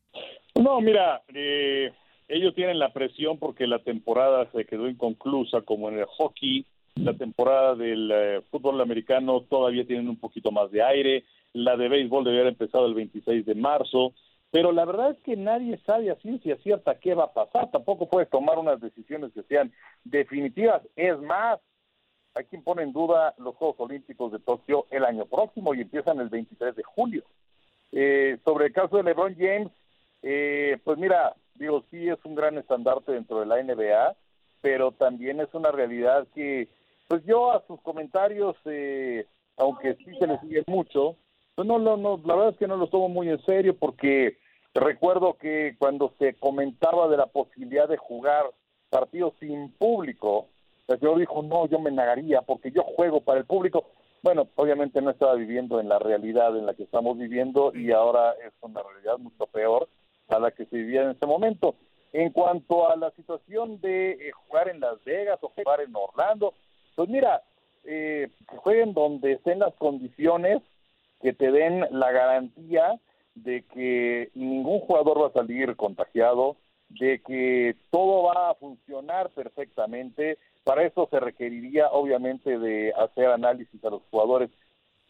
No, 0.55 0.81
mira, 0.81 1.23
eh, 1.35 1.93
ellos 2.29 2.55
tienen 2.55 2.79
la 2.79 2.93
presión 2.93 3.39
porque 3.39 3.67
la 3.67 3.79
temporada 3.79 4.51
se 4.53 4.65
quedó 4.65 4.89
inconclusa, 4.89 5.63
como 5.63 5.89
en 5.89 5.99
el 5.99 6.07
hockey, 6.07 6.67
la 6.97 7.15
temporada 7.15 7.75
del 7.75 8.11
eh, 8.13 8.41
fútbol 8.51 8.81
americano 8.81 9.43
todavía 9.43 9.87
tienen 9.87 10.09
un 10.09 10.17
poquito 10.17 10.51
más 10.51 10.71
de 10.71 10.83
aire, 10.83 11.25
la 11.53 11.77
de 11.77 11.89
béisbol 11.89 12.25
debe 12.25 12.41
haber 12.41 12.53
empezado 12.53 12.87
el 12.87 12.95
26 12.95 13.47
de 13.47 13.55
marzo, 13.55 14.13
pero 14.51 14.73
la 14.73 14.85
verdad 14.85 15.11
es 15.11 15.19
que 15.19 15.37
nadie 15.37 15.79
sabe 15.85 16.11
a 16.11 16.17
ciencia 16.17 16.57
cierta 16.63 16.99
qué 16.99 17.15
va 17.15 17.25
a 17.25 17.33
pasar, 17.33 17.71
tampoco 17.71 18.09
puedes 18.09 18.31
tomar 18.31 18.59
unas 18.59 18.81
decisiones 18.81 19.33
que 19.33 19.43
sean 19.43 19.73
definitivas, 20.05 20.83
es 20.97 21.19
más, 21.21 21.61
hay 22.35 22.45
quien 22.45 22.63
pone 22.63 22.83
en 22.83 22.93
duda 22.93 23.35
los 23.39 23.55
Juegos 23.57 23.81
Olímpicos 23.81 24.33
de 24.33 24.39
Tokio 24.39 24.87
el 24.91 25.05
año 25.05 25.27
próximo 25.27 25.75
y 25.75 25.83
empiezan 25.83 26.21
el 26.21 26.29
23 26.29 26.77
de 26.77 26.83
julio. 26.83 27.25
Eh, 27.93 28.39
sobre 28.45 28.67
el 28.67 28.73
caso 28.73 28.99
de 28.99 29.05
LeBron 29.05 29.35
James, 29.39 29.71
eh, 30.23 30.79
pues 30.85 30.99
mira, 30.99 31.35
digo, 31.59 31.85
sí 31.91 32.09
es 32.09 32.19
un 32.25 32.35
gran 32.35 32.59
estandarte 32.59 33.13
dentro 33.13 33.41
de 33.41 33.47
la 33.47 33.63
NBA, 33.63 34.17
pero 34.61 34.93
también 34.93 35.41
es 35.41 35.53
una 35.53 35.71
realidad 35.71 36.27
que, 36.35 36.69
pues 37.09 37.25
yo 37.25 37.53
a 37.53 37.65
sus 37.67 37.81
comentarios, 37.83 38.57
eh, 38.65 39.27
aunque 39.57 39.95
sí 39.97 40.17
se 40.19 40.27
les 40.27 40.41
sigue 40.41 40.65
mucho, 40.67 41.17
pues 41.55 41.67
no, 41.67 41.79
no, 41.79 41.97
no, 41.97 42.21
la 42.25 42.35
verdad 42.35 42.53
es 42.53 42.59
que 42.59 42.69
no 42.69 42.77
los 42.77 42.91
tomo 42.91 43.09
muy 43.09 43.29
en 43.29 43.43
serio 43.45 43.77
porque 43.79 44.39
recuerdo 44.75 45.35
que 45.35 45.77
cuando 45.79 46.13
se 46.19 46.35
comentaba 46.35 47.09
de 47.09 47.17
la 47.17 47.27
posibilidad 47.27 47.89
de 47.89 47.97
jugar 47.97 48.45
partidos 48.91 49.35
sin 49.41 49.73
público, 49.73 50.49
el 50.89 51.01
señor 51.01 51.19
dijo, 51.19 51.43
no, 51.43 51.67
yo 51.67 51.79
me 51.79 51.91
negaría 51.91 52.43
porque 52.43 52.71
yo 52.71 52.83
juego 52.83 53.21
para 53.21 53.41
el 53.41 53.47
público. 53.47 53.85
Bueno, 54.23 54.49
obviamente 54.57 55.01
no 55.01 55.11
estaba 55.11 55.35
viviendo 55.35 55.81
en 55.81 55.89
la 55.89 55.99
realidad 55.99 56.57
en 56.57 56.67
la 56.67 56.75
que 56.75 56.83
estamos 56.83 57.17
viviendo 57.17 57.73
y 57.75 57.93
ahora 57.93 58.33
es 58.47 58.53
una 58.61 58.83
realidad 58.83 59.19
mucho 59.19 59.47
peor 59.47 59.89
a 60.29 60.39
la 60.39 60.51
que 60.51 60.67
se 60.67 60.77
vivía 60.77 61.03
en 61.03 61.11
ese 61.11 61.27
momento. 61.27 61.77
En 62.13 62.31
cuanto 62.31 62.89
a 62.89 62.97
la 62.97 63.11
situación 63.13 63.81
de 63.81 64.13
eh, 64.13 64.33
jugar 64.33 64.69
en 64.69 64.81
Las 64.81 65.03
Vegas 65.05 65.39
o 65.43 65.49
jugar 65.51 65.81
en 65.81 65.95
Orlando, 65.95 66.55
pues 66.95 67.09
mira, 67.09 67.43
eh, 67.85 68.29
jueguen 68.47 68.95
donde 68.95 69.33
estén 69.33 69.59
las 69.59 69.75
condiciones 69.75 70.63
que 71.21 71.33
te 71.33 71.51
den 71.51 71.85
la 71.91 72.11
garantía 72.11 73.01
de 73.35 73.65
que 73.73 74.31
ningún 74.35 74.81
jugador 74.81 75.23
va 75.23 75.29
a 75.29 75.33
salir 75.33 75.77
contagiado, 75.77 76.57
de 76.89 77.21
que 77.21 77.77
todo 77.91 78.25
va 78.25 78.51
a 78.51 78.55
funcionar 78.55 79.31
perfectamente. 79.31 80.39
Para 80.65 80.85
eso 80.85 81.07
se 81.11 81.21
requeriría 81.21 81.89
obviamente 81.91 82.59
de 82.59 82.93
hacer 82.97 83.27
análisis 83.27 83.85
a 83.85 83.91
los 83.91 84.03
jugadores 84.11 84.51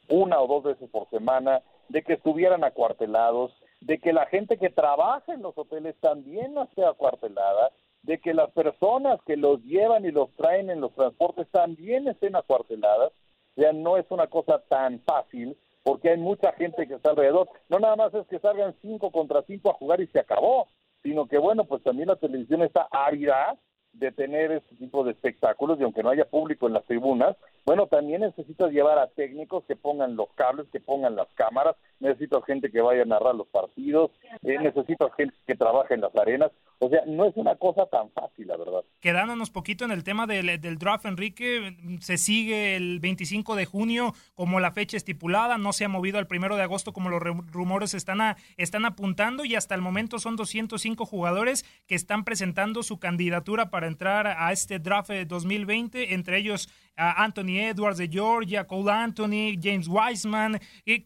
una 0.08 0.40
o 0.40 0.46
dos 0.46 0.64
veces 0.64 0.88
por 0.90 1.08
semana, 1.10 1.62
de 1.88 2.02
que 2.02 2.14
estuvieran 2.14 2.64
acuartelados, 2.64 3.52
de 3.80 3.98
que 3.98 4.12
la 4.12 4.26
gente 4.26 4.58
que 4.58 4.70
trabaja 4.70 5.32
en 5.32 5.42
los 5.42 5.56
hoteles 5.56 5.96
también 6.00 6.54
no 6.54 6.68
sea 6.74 6.90
acuartelada, 6.90 7.70
de 8.02 8.18
que 8.18 8.34
las 8.34 8.50
personas 8.52 9.20
que 9.26 9.36
los 9.36 9.62
llevan 9.64 10.04
y 10.04 10.12
los 10.12 10.30
traen 10.36 10.70
en 10.70 10.80
los 10.80 10.94
transportes 10.94 11.48
también 11.50 12.06
estén 12.06 12.36
acuarteladas. 12.36 13.12
Ya 13.56 13.72
no 13.72 13.96
es 13.96 14.06
una 14.10 14.28
cosa 14.28 14.60
tan 14.68 15.00
fácil 15.00 15.56
porque 15.82 16.10
hay 16.10 16.18
mucha 16.18 16.52
gente 16.52 16.86
que 16.86 16.94
está 16.94 17.10
alrededor. 17.10 17.48
No 17.68 17.78
nada 17.78 17.96
más 17.96 18.14
es 18.14 18.26
que 18.28 18.38
salgan 18.38 18.74
cinco 18.80 19.10
contra 19.10 19.42
cinco 19.42 19.70
a 19.70 19.74
jugar 19.74 20.00
y 20.00 20.06
se 20.08 20.20
acabó, 20.20 20.68
sino 21.02 21.26
que 21.26 21.38
bueno, 21.38 21.64
pues 21.64 21.82
también 21.82 22.08
la 22.08 22.16
televisión 22.16 22.62
está 22.62 22.88
árida 22.90 23.56
de 23.92 24.12
tener 24.12 24.52
este 24.52 24.74
tipo 24.76 25.04
de 25.04 25.12
espectáculos 25.12 25.80
y 25.80 25.82
aunque 25.82 26.02
no 26.02 26.10
haya 26.10 26.26
público 26.26 26.66
en 26.66 26.74
las 26.74 26.84
tribunas, 26.84 27.36
bueno, 27.64 27.86
también 27.86 28.20
necesitas 28.20 28.70
llevar 28.70 28.98
a 28.98 29.08
técnicos 29.08 29.64
que 29.64 29.74
pongan 29.74 30.16
los 30.16 30.28
cables, 30.34 30.66
que 30.70 30.80
pongan 30.80 31.16
las 31.16 31.28
cámaras, 31.34 31.76
necesitas 32.00 32.44
gente 32.44 32.70
que 32.70 32.80
vaya 32.80 33.02
a 33.02 33.06
narrar 33.06 33.34
los 33.34 33.46
partidos, 33.48 34.10
eh, 34.42 34.58
necesitas 34.58 35.10
gente 35.16 35.34
que 35.46 35.54
trabaje 35.54 35.94
en 35.94 36.00
las 36.00 36.14
arenas. 36.16 36.50
O 36.78 36.90
sea, 36.90 37.00
no 37.06 37.24
es 37.24 37.34
una 37.36 37.56
cosa 37.56 37.86
tan 37.86 38.10
fácil, 38.10 38.48
la 38.48 38.56
verdad. 38.56 38.84
Quedándonos 39.00 39.50
poquito 39.50 39.86
en 39.86 39.92
el 39.92 40.04
tema 40.04 40.26
del, 40.26 40.60
del, 40.60 40.76
draft, 40.76 41.06
Enrique, 41.06 41.74
se 42.00 42.18
sigue 42.18 42.76
el 42.76 43.00
25 43.00 43.56
de 43.56 43.64
junio 43.64 44.12
como 44.34 44.60
la 44.60 44.72
fecha 44.72 44.98
estipulada, 44.98 45.56
no 45.56 45.72
se 45.72 45.86
ha 45.86 45.88
movido 45.88 46.18
al 46.18 46.26
primero 46.26 46.56
de 46.56 46.62
agosto 46.62 46.92
como 46.92 47.08
los 47.08 47.22
rumores 47.22 47.94
están, 47.94 48.20
a, 48.20 48.36
están 48.58 48.84
apuntando 48.84 49.44
y 49.46 49.54
hasta 49.54 49.74
el 49.74 49.80
momento 49.80 50.18
son 50.18 50.36
205 50.36 51.06
jugadores 51.06 51.64
que 51.86 51.94
están 51.94 52.24
presentando 52.24 52.82
su 52.82 52.98
candidatura 52.98 53.70
para 53.70 53.86
entrar 53.86 54.26
a 54.26 54.52
este 54.52 54.78
draft 54.78 55.08
de 55.08 55.24
2020, 55.24 56.12
entre 56.12 56.38
ellos 56.38 56.68
Anthony 56.96 57.60
Edwards 57.60 57.98
de 57.98 58.08
Georgia, 58.08 58.66
Cole 58.66 58.90
Anthony, 58.90 59.58
James 59.60 59.86
Wiseman. 59.88 60.58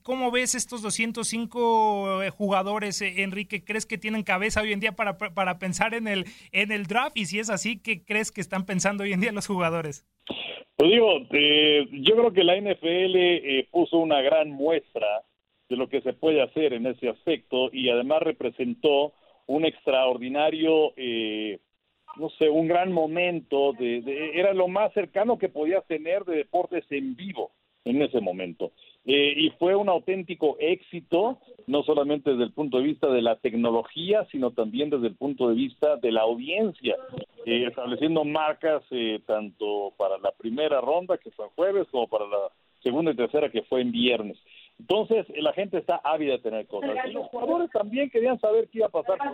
¿Cómo 0.03 0.31
ves 0.31 0.55
estos 0.55 0.80
205 0.83 2.23
eh, 2.23 2.31
jugadores, 2.31 3.01
eh, 3.03 3.23
Enrique? 3.23 3.65
¿Crees 3.65 3.87
que 3.87 3.99
tienen 3.99 4.23
cabeza 4.23 4.63
hoy 4.63 4.73
en 4.73 4.81
día 4.81 4.93
para, 4.93 5.19
para 5.19 5.59
pensar 5.59 5.95
en 5.95 6.09
el, 6.09 6.25
en 6.53 6.73
el 6.73 6.87
draft? 6.87 7.17
Y 7.17 7.27
si 7.27 7.39
es 7.39 7.51
así, 7.51 7.81
¿qué 7.81 8.05
crees 8.05 8.33
que 8.33 8.41
están 8.41 8.67
pensando 8.67 9.05
hoy 9.05 9.13
en 9.13 9.21
día 9.21 9.33
los 9.33 9.47
jugadores? 9.47 10.07
Pues 10.77 10.91
digo, 10.91 11.19
eh, 11.33 11.87
yo 11.93 12.17
creo 12.17 12.33
que 12.33 12.45
la 12.45 12.57
NFL 12.57 13.69
puso 13.71 13.99
una 13.99 14.23
gran 14.23 14.51
muestra 14.51 15.23
de 15.69 15.77
lo 15.77 15.89
que 15.89 16.01
se 16.01 16.13
puede 16.13 16.43
hacer 16.43 16.73
en 16.73 16.87
ese 16.87 17.09
aspecto 17.09 17.71
y 17.73 17.91
además 17.91 18.23
representó 18.23 19.13
un 19.47 19.65
extraordinario 19.65 20.93
no 22.17 22.29
sé, 22.31 22.49
un 22.49 22.69
gran 22.69 22.93
momento, 22.93 23.73
de, 23.73 24.03
era 24.35 24.53
lo 24.53 24.69
más 24.69 24.93
cercano 24.93 25.39
que 25.39 25.49
podías 25.49 25.87
tener 25.87 26.25
de 26.25 26.37
deportes 26.37 26.85
en 26.91 27.17
vivo 27.17 27.53
en 27.85 28.03
ese 28.03 28.21
momento. 28.21 28.73
Eh, 29.07 29.33
y 29.37 29.51
fue 29.59 29.75
un 29.75 29.89
auténtico 29.89 30.57
éxito, 30.61 31.39
no 31.67 31.83
solamente 31.83 32.31
desde 32.31 32.45
el 32.45 32.53
punto 32.53 32.79
de 32.79 32.85
vista 32.85 33.09
de 33.09 33.23
la 33.23 33.37
tecnología, 33.37 34.27
sino 34.31 34.51
también 34.51 34.91
desde 34.91 35.07
el 35.07 35.17
punto 35.17 35.49
de 35.49 35.55
vista 35.55 35.97
de 35.97 36.13
la 36.13 36.23
audiencia, 36.23 36.97
eh, 37.47 37.67
estableciendo 37.67 38.25
marcas 38.25 38.83
eh, 38.91 39.21
tanto 39.27 39.93
para 39.97 40.19
la 40.19 40.33
primera 40.33 40.81
ronda, 40.81 41.17
que 41.17 41.31
fue 41.31 41.47
en 41.47 41.53
jueves, 41.53 41.89
como 41.91 42.09
para 42.09 42.27
la 42.27 42.51
segunda 42.83 43.13
y 43.13 43.17
tercera, 43.17 43.51
que 43.51 43.63
fue 43.63 43.81
en 43.81 43.91
viernes. 43.91 44.39
Entonces, 44.81 45.27
la 45.37 45.53
gente 45.53 45.77
está 45.77 46.01
ávida 46.03 46.33
de 46.33 46.39
tener 46.39 46.67
cosas. 46.67 46.97
Y 47.07 47.13
los 47.13 47.27
jugadores 47.27 47.71
también 47.71 48.09
querían 48.09 48.41
saber 48.41 48.69
qué 48.69 48.79
iba 48.79 48.87
a 48.87 48.91
pasar. 48.91 49.19
con. 49.19 49.29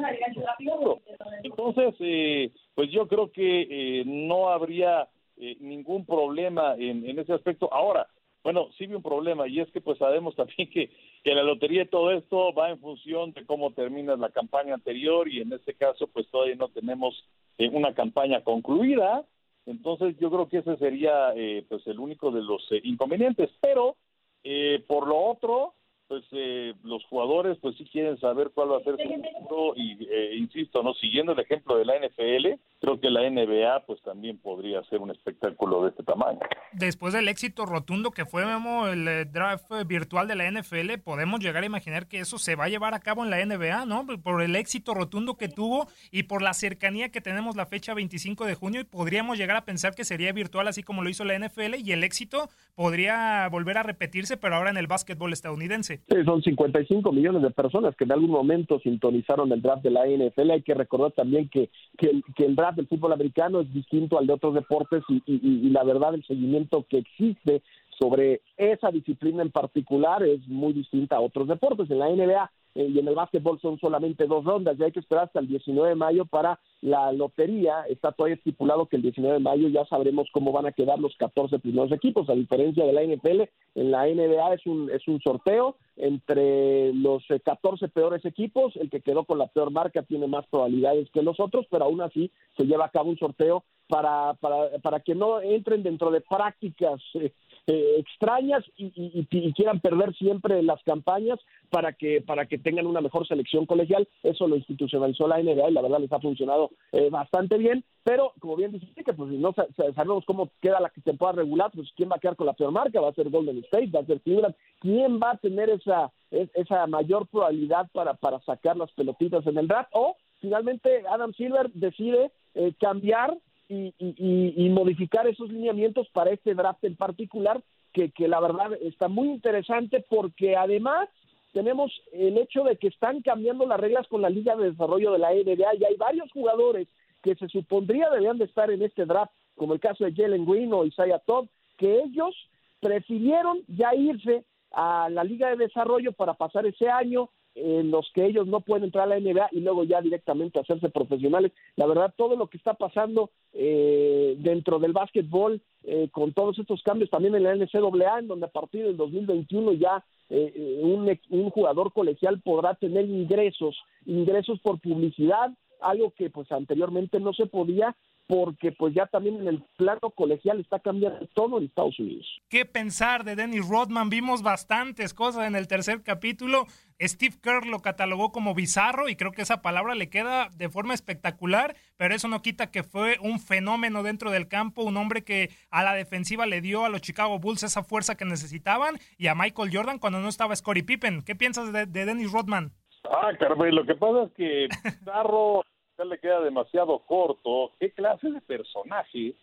Entonces, 1.44 1.94
eh, 2.00 2.50
pues 2.74 2.90
yo 2.90 3.06
creo 3.06 3.30
que 3.30 4.00
eh, 4.00 4.04
no 4.04 4.48
habría 4.48 5.08
eh, 5.36 5.56
ningún 5.60 6.04
problema 6.04 6.74
en, 6.74 7.08
en 7.08 7.18
ese 7.20 7.32
aspecto. 7.32 7.72
Ahora, 7.72 8.08
bueno, 8.46 8.68
sí 8.78 8.86
vi 8.86 8.94
un 8.94 9.02
problema 9.02 9.48
y 9.48 9.58
es 9.58 9.68
que 9.72 9.80
pues 9.80 9.98
sabemos 9.98 10.36
también 10.36 10.70
que, 10.70 10.88
que 11.24 11.34
la 11.34 11.42
lotería 11.42 11.82
y 11.82 11.88
todo 11.88 12.12
esto 12.12 12.54
va 12.54 12.70
en 12.70 12.78
función 12.78 13.32
de 13.32 13.44
cómo 13.44 13.72
termina 13.72 14.14
la 14.14 14.28
campaña 14.28 14.74
anterior 14.74 15.28
y 15.28 15.40
en 15.40 15.52
este 15.52 15.74
caso 15.74 16.06
pues 16.06 16.28
todavía 16.28 16.54
no 16.54 16.68
tenemos 16.68 17.24
eh, 17.58 17.68
una 17.72 17.92
campaña 17.92 18.44
concluida. 18.44 19.24
Entonces 19.66 20.16
yo 20.20 20.30
creo 20.30 20.48
que 20.48 20.58
ese 20.58 20.76
sería 20.76 21.32
eh, 21.34 21.66
pues 21.68 21.84
el 21.88 21.98
único 21.98 22.30
de 22.30 22.40
los 22.40 22.62
eh, 22.70 22.80
inconvenientes. 22.84 23.50
Pero 23.60 23.96
eh, 24.44 24.84
por 24.86 25.08
lo 25.08 25.18
otro, 25.18 25.74
pues 26.08 26.24
eh, 26.32 26.74
los 26.84 27.04
jugadores 27.06 27.58
pues 27.60 27.76
sí 27.76 27.84
quieren 27.90 28.18
saber 28.18 28.50
cuál 28.54 28.72
va 28.72 28.78
a 28.78 28.84
ser 28.84 28.96
su 28.96 29.08
futuro 29.08 29.74
y 29.76 30.06
eh, 30.08 30.36
insisto, 30.36 30.82
no 30.82 30.94
siguiendo 30.94 31.32
el 31.32 31.40
ejemplo 31.40 31.76
de 31.76 31.84
la 31.84 31.94
NFL, 31.94 32.60
creo 32.80 33.00
que 33.00 33.10
la 33.10 33.28
NBA 33.28 33.84
pues 33.86 34.00
también 34.02 34.38
podría 34.38 34.82
ser 34.84 35.00
un 35.00 35.10
espectáculo 35.10 35.82
de 35.82 35.90
este 35.90 36.02
tamaño. 36.02 36.40
Después 36.72 37.12
del 37.12 37.28
éxito 37.28 37.66
rotundo 37.66 38.10
que 38.10 38.26
fue 38.26 38.44
Memo, 38.44 38.86
el 38.86 39.08
eh, 39.08 39.24
draft 39.24 39.70
virtual 39.86 40.28
de 40.28 40.36
la 40.36 40.50
NFL, 40.50 40.98
podemos 41.02 41.40
llegar 41.40 41.62
a 41.62 41.66
imaginar 41.66 42.06
que 42.06 42.20
eso 42.20 42.38
se 42.38 42.54
va 42.54 42.64
a 42.64 42.68
llevar 42.68 42.94
a 42.94 43.00
cabo 43.00 43.24
en 43.24 43.30
la 43.30 43.44
NBA, 43.44 43.86
¿no? 43.86 44.06
Por 44.22 44.42
el 44.42 44.54
éxito 44.56 44.94
rotundo 44.94 45.36
que 45.36 45.48
tuvo 45.48 45.88
y 46.10 46.24
por 46.24 46.42
la 46.42 46.54
cercanía 46.54 47.10
que 47.10 47.20
tenemos 47.20 47.56
la 47.56 47.66
fecha 47.66 47.94
25 47.94 48.44
de 48.44 48.54
junio 48.54 48.80
y 48.80 48.84
podríamos 48.84 49.38
llegar 49.38 49.56
a 49.56 49.64
pensar 49.64 49.94
que 49.94 50.04
sería 50.04 50.32
virtual 50.32 50.68
así 50.68 50.82
como 50.82 51.02
lo 51.02 51.10
hizo 51.10 51.24
la 51.24 51.38
NFL 51.38 51.76
y 51.84 51.92
el 51.92 52.04
éxito 52.04 52.48
podría 52.74 53.48
volver 53.48 53.78
a 53.78 53.82
repetirse, 53.82 54.36
pero 54.36 54.56
ahora 54.56 54.70
en 54.70 54.76
el 54.76 54.86
básquetbol 54.86 55.32
estadounidense. 55.32 55.95
Sí, 56.08 56.24
son 56.24 56.42
55 56.42 57.12
millones 57.12 57.42
de 57.42 57.50
personas 57.50 57.94
que 57.96 58.04
en 58.04 58.12
algún 58.12 58.30
momento 58.30 58.78
sintonizaron 58.80 59.50
el 59.52 59.62
draft 59.62 59.82
de 59.82 59.90
la 59.90 60.06
NFL. 60.06 60.50
Hay 60.50 60.62
que 60.62 60.74
recordar 60.74 61.12
también 61.12 61.48
que, 61.48 61.70
que, 61.98 62.22
el, 62.44 62.56
draft 62.56 62.76
del 62.76 62.88
fútbol 62.88 63.12
americano 63.12 63.60
es 63.60 63.72
distinto 63.72 64.18
al 64.18 64.26
de 64.26 64.32
otros 64.32 64.54
deportes 64.54 65.02
y, 65.08 65.22
y, 65.26 65.66
y 65.66 65.70
la 65.70 65.84
verdad 65.84 66.14
el 66.14 66.24
seguimiento 66.26 66.86
que 66.88 66.98
existe 66.98 67.62
sobre 67.98 68.42
esa 68.56 68.90
disciplina 68.90 69.42
en 69.42 69.50
particular 69.50 70.22
es 70.22 70.46
muy 70.48 70.72
distinta 70.72 71.16
a 71.16 71.20
otros 71.20 71.48
deportes. 71.48 71.90
En 71.90 71.98
la 71.98 72.08
NBA 72.08 72.50
eh, 72.76 72.90
y 72.94 72.98
en 72.98 73.08
el 73.08 73.14
básquetbol 73.14 73.58
son 73.60 73.78
solamente 73.78 74.26
dos 74.26 74.44
rondas 74.44 74.76
y 74.78 74.84
hay 74.84 74.92
que 74.92 75.00
esperar 75.00 75.24
hasta 75.24 75.40
el 75.40 75.48
19 75.48 75.88
de 75.88 75.94
mayo 75.94 76.26
para 76.26 76.60
la 76.82 77.10
lotería. 77.10 77.84
Está 77.88 78.12
todavía 78.12 78.36
estipulado 78.36 78.84
que 78.84 78.96
el 78.96 79.02
19 79.02 79.38
de 79.38 79.40
mayo 79.40 79.68
ya 79.68 79.86
sabremos 79.86 80.28
cómo 80.30 80.52
van 80.52 80.66
a 80.66 80.72
quedar 80.72 80.98
los 80.98 81.16
14 81.16 81.58
primeros 81.58 81.90
equipos. 81.90 82.28
A 82.28 82.34
diferencia 82.34 82.84
de 82.84 82.92
la 82.92 83.02
NFL, 83.02 83.42
en 83.76 83.90
la 83.90 84.06
NBA 84.06 84.54
es 84.54 84.66
un, 84.66 84.90
es 84.90 85.08
un 85.08 85.20
sorteo 85.22 85.76
entre 85.96 86.92
los 86.92 87.22
eh, 87.30 87.40
14 87.40 87.88
peores 87.88 88.22
equipos. 88.26 88.76
El 88.76 88.90
que 88.90 89.00
quedó 89.00 89.24
con 89.24 89.38
la 89.38 89.46
peor 89.46 89.70
marca 89.70 90.02
tiene 90.02 90.26
más 90.26 90.46
probabilidades 90.48 91.10
que 91.12 91.22
los 91.22 91.40
otros, 91.40 91.66
pero 91.70 91.86
aún 91.86 92.02
así 92.02 92.30
se 92.58 92.64
lleva 92.64 92.84
a 92.84 92.90
cabo 92.90 93.08
un 93.08 93.18
sorteo 93.18 93.64
para, 93.88 94.34
para, 94.34 94.78
para 94.82 95.00
que 95.00 95.14
no 95.14 95.40
entren 95.40 95.82
dentro 95.82 96.10
de 96.10 96.20
prácticas 96.20 97.00
eh, 97.14 97.32
eh, 97.66 97.96
extrañas 97.98 98.64
y, 98.76 98.86
y, 98.86 99.26
y, 99.30 99.52
quieran 99.52 99.80
perder 99.80 100.14
siempre 100.14 100.62
las 100.62 100.82
campañas 100.84 101.38
para 101.70 101.92
que 101.92 102.20
para 102.20 102.46
que 102.46 102.58
tengan 102.58 102.86
una 102.86 103.00
mejor 103.00 103.26
selección 103.26 103.66
colegial. 103.66 104.06
Eso 104.22 104.46
lo 104.46 104.56
institucionalizó 104.56 105.26
la 105.26 105.42
NBA 105.42 105.70
y 105.70 105.72
la 105.72 105.82
verdad 105.82 106.00
les 106.00 106.12
ha 106.12 106.20
funcionado 106.20 106.70
eh, 106.92 107.10
bastante 107.10 107.58
bien. 107.58 107.84
Pero, 108.04 108.32
como 108.38 108.54
bien 108.54 108.70
dice, 108.70 108.86
que 109.04 109.12
pues 109.12 109.32
no 109.32 109.52
sabemos 109.94 110.24
cómo 110.26 110.50
queda 110.60 110.78
la 110.78 110.92
temporada 111.04 111.38
regular, 111.38 111.72
pues 111.74 111.88
quién 111.96 112.08
va 112.08 112.16
a 112.16 112.20
quedar 112.20 112.36
con 112.36 112.46
la 112.46 112.52
peor 112.52 112.70
marca, 112.70 113.00
va 113.00 113.08
a 113.08 113.14
ser 113.14 113.30
Golden 113.30 113.58
State, 113.64 113.90
va 113.90 114.00
a 114.00 114.06
ser 114.06 114.20
Cleveland, 114.20 114.54
quién 114.78 115.18
va 115.18 115.32
a 115.32 115.38
tener 115.38 115.70
esa 115.70 116.12
esa 116.30 116.86
mayor 116.86 117.26
probabilidad 117.28 117.88
para, 117.92 118.14
para 118.14 118.40
sacar 118.40 118.76
las 118.76 118.90
pelotitas 118.92 119.46
en 119.46 119.58
el 119.58 119.68
draft 119.68 119.90
o 119.92 120.16
finalmente 120.40 121.04
Adam 121.08 121.32
Silver 121.34 121.70
decide 121.72 122.30
eh, 122.54 122.72
cambiar 122.80 123.36
y, 123.68 123.94
y, 123.98 124.68
modificar 124.70 125.26
esos 125.26 125.50
lineamientos 125.50 126.08
para 126.10 126.30
este 126.30 126.54
draft 126.54 126.84
en 126.84 126.96
particular, 126.96 127.62
que, 127.92 128.10
que 128.10 128.28
la 128.28 128.40
verdad 128.40 128.72
está 128.82 129.08
muy 129.08 129.28
interesante 129.28 130.04
porque 130.08 130.56
además 130.56 131.08
tenemos 131.52 131.90
el 132.12 132.36
hecho 132.38 132.64
de 132.64 132.76
que 132.76 132.88
están 132.88 133.22
cambiando 133.22 133.66
las 133.66 133.80
reglas 133.80 134.06
con 134.08 134.22
la 134.22 134.30
Liga 134.30 134.54
de 134.56 134.70
Desarrollo 134.70 135.12
de 135.12 135.18
la 135.18 135.32
NBA 135.32 135.74
y 135.76 135.84
hay 135.84 135.96
varios 135.96 136.30
jugadores 136.32 136.86
que 137.22 137.34
se 137.34 137.48
supondría 137.48 138.10
deberían 138.10 138.38
de 138.38 138.44
estar 138.44 138.70
en 138.70 138.82
este 138.82 139.04
draft, 139.04 139.32
como 139.56 139.74
el 139.74 139.80
caso 139.80 140.04
de 140.04 140.12
Jalen 140.12 140.44
Green 140.44 140.72
o 140.72 140.84
Isaiah 140.84 141.18
Todd, 141.18 141.46
que 141.76 142.02
ellos 142.02 142.34
prefirieron 142.80 143.60
ya 143.68 143.94
irse 143.94 144.44
a 144.70 145.08
la 145.10 145.24
Liga 145.24 145.48
de 145.48 145.56
Desarrollo 145.56 146.12
para 146.12 146.34
pasar 146.34 146.66
ese 146.66 146.88
año 146.88 147.30
en 147.56 147.90
los 147.90 148.10
que 148.14 148.26
ellos 148.26 148.46
no 148.46 148.60
pueden 148.60 148.84
entrar 148.84 149.04
a 149.04 149.18
la 149.18 149.20
NBA 149.20 149.48
y 149.52 149.60
luego 149.60 149.84
ya 149.84 150.00
directamente 150.02 150.60
hacerse 150.60 150.90
profesionales. 150.90 151.52
La 151.76 151.86
verdad, 151.86 152.12
todo 152.16 152.36
lo 152.36 152.48
que 152.48 152.58
está 152.58 152.74
pasando 152.74 153.30
eh, 153.54 154.36
dentro 154.38 154.78
del 154.78 154.92
básquetbol, 154.92 155.62
eh, 155.84 156.08
con 156.12 156.32
todos 156.34 156.58
estos 156.58 156.82
cambios 156.82 157.08
también 157.08 157.34
en 157.34 157.44
la 157.44 157.54
NCAA, 157.54 158.18
en 158.18 158.28
donde 158.28 158.46
a 158.46 158.50
partir 158.50 158.84
del 158.84 158.96
2021 158.96 159.72
ya 159.72 160.04
eh, 160.28 160.80
un, 160.82 161.18
un 161.30 161.50
jugador 161.50 161.92
colegial 161.92 162.40
podrá 162.42 162.74
tener 162.74 163.06
ingresos, 163.06 163.76
ingresos 164.04 164.60
por 164.60 164.78
publicidad, 164.78 165.50
algo 165.80 166.10
que 166.10 166.28
pues 166.28 166.52
anteriormente 166.52 167.20
no 167.20 167.32
se 167.32 167.46
podía 167.46 167.96
porque 168.26 168.72
pues 168.72 168.94
ya 168.94 169.06
también 169.06 169.40
en 169.40 169.48
el 169.48 169.62
plano 169.76 170.10
colegial 170.10 170.60
está 170.60 170.80
cambiando 170.80 171.26
todo 171.34 171.58
en 171.58 171.64
Estados 171.64 171.98
Unidos. 171.98 172.26
¿Qué 172.48 172.64
pensar 172.64 173.24
de 173.24 173.36
Dennis 173.36 173.68
Rodman? 173.68 174.10
Vimos 174.10 174.42
bastantes 174.42 175.14
cosas 175.14 175.46
en 175.46 175.54
el 175.54 175.68
tercer 175.68 176.02
capítulo. 176.02 176.66
Steve 177.00 177.36
Kerr 177.40 177.66
lo 177.66 177.80
catalogó 177.80 178.32
como 178.32 178.54
bizarro 178.54 179.08
y 179.08 179.16
creo 179.16 179.32
que 179.32 179.42
esa 179.42 179.62
palabra 179.62 179.94
le 179.94 180.08
queda 180.08 180.48
de 180.56 180.68
forma 180.68 180.94
espectacular, 180.94 181.76
pero 181.96 182.14
eso 182.14 182.26
no 182.26 182.42
quita 182.42 182.70
que 182.70 182.82
fue 182.82 183.18
un 183.20 183.38
fenómeno 183.38 184.02
dentro 184.02 184.30
del 184.30 184.48
campo, 184.48 184.82
un 184.82 184.96
hombre 184.96 185.22
que 185.22 185.50
a 185.70 185.84
la 185.84 185.94
defensiva 185.94 186.46
le 186.46 186.60
dio 186.60 186.84
a 186.84 186.88
los 186.88 187.02
Chicago 187.02 187.38
Bulls 187.38 187.62
esa 187.62 187.84
fuerza 187.84 188.16
que 188.16 188.24
necesitaban 188.24 188.96
y 189.18 189.28
a 189.28 189.34
Michael 189.34 189.70
Jordan 189.72 189.98
cuando 189.98 190.20
no 190.20 190.28
estaba 190.28 190.56
Scottie 190.56 190.84
Pippen. 190.84 191.22
¿Qué 191.22 191.36
piensas 191.36 191.72
de, 191.72 191.86
de 191.86 192.04
Dennis 192.06 192.32
Rodman? 192.32 192.72
Ah, 193.04 193.30
Carmen, 193.38 193.74
lo 193.74 193.84
que 193.84 193.94
pasa 193.94 194.24
es 194.24 194.32
que 194.32 194.68
bizarro 195.00 195.62
le 196.04 196.18
queda 196.18 196.40
demasiado 196.40 196.98
corto. 197.00 197.72
¿Qué 197.78 197.90
clase 197.90 198.30
de 198.30 198.40
personaje? 198.40 199.34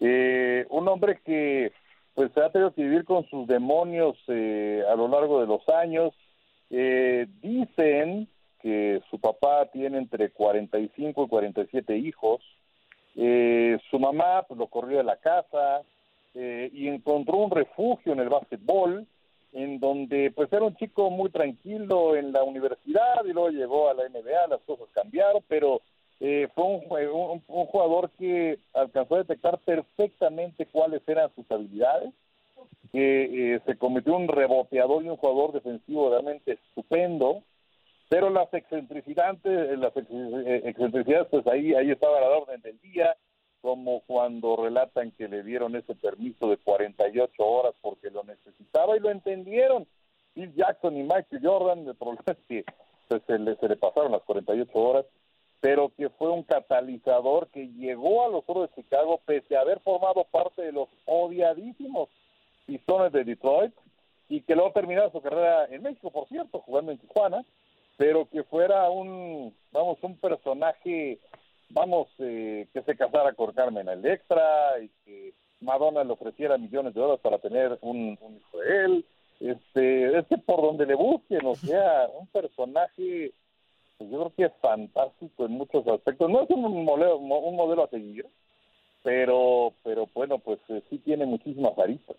Eh, 0.00 0.66
un 0.70 0.88
hombre 0.88 1.20
que 1.24 1.72
pues 2.14 2.36
ha 2.36 2.50
tenido 2.50 2.74
que 2.74 2.82
vivir 2.82 3.04
con 3.04 3.28
sus 3.28 3.46
demonios 3.46 4.16
eh, 4.28 4.82
a 4.90 4.96
lo 4.96 5.08
largo 5.08 5.40
de 5.40 5.46
los 5.46 5.68
años. 5.68 6.14
Eh, 6.70 7.26
dicen 7.40 8.28
que 8.60 9.00
su 9.10 9.20
papá 9.20 9.66
tiene 9.72 9.98
entre 9.98 10.30
45 10.30 11.24
y 11.24 11.28
47 11.28 11.96
hijos. 11.96 12.40
Eh, 13.14 13.78
su 13.90 13.98
mamá 13.98 14.42
pues, 14.46 14.58
lo 14.58 14.66
corrió 14.66 14.98
de 14.98 15.04
la 15.04 15.16
casa 15.16 15.82
eh, 16.34 16.70
y 16.72 16.88
encontró 16.88 17.36
un 17.38 17.50
refugio 17.50 18.12
en 18.12 18.20
el 18.20 18.28
básquetbol, 18.28 19.06
en 19.52 19.80
donde 19.80 20.30
pues 20.34 20.52
era 20.52 20.64
un 20.64 20.76
chico 20.76 21.10
muy 21.10 21.30
tranquilo 21.30 22.16
en 22.16 22.32
la 22.32 22.42
universidad 22.42 23.24
y 23.24 23.32
luego 23.32 23.50
llegó 23.50 23.88
a 23.88 23.94
la 23.94 24.08
NBA, 24.08 24.48
las 24.48 24.60
cosas 24.62 24.88
cambiaron, 24.92 25.42
pero 25.48 25.80
eh, 26.20 26.48
fue 26.54 26.64
un, 26.64 26.82
un, 26.90 27.42
un, 27.46 27.66
jugador 27.66 28.10
que 28.18 28.58
alcanzó 28.74 29.14
a 29.14 29.18
detectar 29.18 29.58
perfectamente 29.58 30.66
cuáles 30.66 31.02
eran 31.06 31.30
sus 31.34 31.48
habilidades, 31.50 32.12
que 32.90 33.54
eh, 33.54 33.60
se 33.64 33.76
convirtió 33.76 34.16
un 34.16 34.26
reboteador 34.26 35.04
y 35.04 35.08
un 35.08 35.16
jugador 35.16 35.52
defensivo 35.52 36.10
realmente 36.10 36.52
estupendo, 36.52 37.42
pero 38.08 38.30
las 38.30 38.52
excentricidades, 38.52 39.78
las 39.78 39.92
excentricidades, 39.96 41.28
pues 41.30 41.46
ahí, 41.46 41.74
ahí 41.74 41.90
estaba 41.90 42.20
la 42.20 42.30
orden 42.30 42.60
del 42.62 42.80
día, 42.80 43.14
como 43.60 44.00
cuando 44.00 44.56
relatan 44.56 45.12
que 45.12 45.28
le 45.28 45.42
dieron 45.42 45.76
ese 45.76 45.94
permiso 45.94 46.48
de 46.48 46.56
48 46.56 47.44
horas 47.44 47.74
porque 47.80 48.10
lo 48.10 48.24
necesitaba 48.24 48.96
y 48.96 49.00
lo 49.00 49.10
entendieron. 49.10 49.86
Bill 50.34 50.54
Jackson 50.54 50.96
y 50.96 51.02
Michael 51.02 51.42
Jordan, 51.42 51.86
el 51.86 51.94
problema 51.96 52.24
es 52.26 52.38
que 52.48 52.64
pues, 53.08 53.22
se, 53.26 53.38
le, 53.38 53.56
se 53.56 53.68
le 53.68 53.76
pasaron 53.76 54.12
las 54.12 54.22
48 54.22 54.70
horas 54.78 55.04
pero 55.60 55.92
que 55.96 56.08
fue 56.10 56.30
un 56.30 56.42
catalizador 56.44 57.48
que 57.48 57.68
llegó 57.68 58.24
a 58.24 58.28
los 58.28 58.44
Oros 58.46 58.70
de 58.70 58.82
Chicago 58.82 59.20
pese 59.24 59.56
a 59.56 59.60
haber 59.60 59.80
formado 59.80 60.24
parte 60.24 60.62
de 60.62 60.72
los 60.72 60.88
odiadísimos 61.04 62.08
Pistones 62.66 63.12
de 63.12 63.24
Detroit 63.24 63.72
y 64.28 64.42
que 64.42 64.54
luego 64.54 64.72
terminó 64.72 65.10
su 65.10 65.20
carrera 65.22 65.66
en 65.70 65.82
México, 65.82 66.10
por 66.10 66.28
cierto, 66.28 66.60
jugando 66.60 66.92
en 66.92 66.98
Tijuana, 66.98 67.44
pero 67.96 68.28
que 68.28 68.44
fuera 68.44 68.90
un, 68.90 69.54
vamos, 69.72 69.98
un 70.02 70.16
personaje, 70.18 71.18
vamos, 71.70 72.08
eh, 72.18 72.68
que 72.72 72.82
se 72.82 72.94
casara 72.94 73.32
con 73.32 73.52
Carmen 73.52 73.88
Electra 73.88 74.78
y 74.82 74.90
que 75.04 75.32
Madonna 75.60 76.04
le 76.04 76.12
ofreciera 76.12 76.58
millones 76.58 76.94
de 76.94 77.00
dólares 77.00 77.20
para 77.22 77.38
tener 77.38 77.78
un, 77.80 78.18
un 78.20 78.36
hijo 78.36 78.58
de 78.58 78.84
él, 78.84 79.06
este, 79.40 80.18
este 80.18 80.38
por 80.38 80.60
donde 80.60 80.86
le 80.86 80.94
busquen, 80.94 81.44
o 81.46 81.54
sea, 81.54 82.08
un 82.20 82.26
personaje 82.28 83.32
pues 83.98 84.10
yo 84.10 84.18
creo 84.18 84.32
que 84.36 84.44
es 84.44 84.52
fantástico 84.62 85.44
en 85.44 85.52
muchos 85.52 85.86
aspectos. 85.86 86.30
No 86.30 86.42
es 86.42 86.50
un 86.50 86.84
modelo, 86.84 87.18
un 87.18 87.56
modelo 87.56 87.84
a 87.84 87.90
seguir, 87.90 88.26
pero, 89.02 89.72
pero 89.82 90.08
bueno, 90.14 90.38
pues 90.38 90.60
eh, 90.68 90.82
sí 90.88 90.98
tiene 90.98 91.26
muchísimas 91.26 91.76
aristas. 91.78 92.16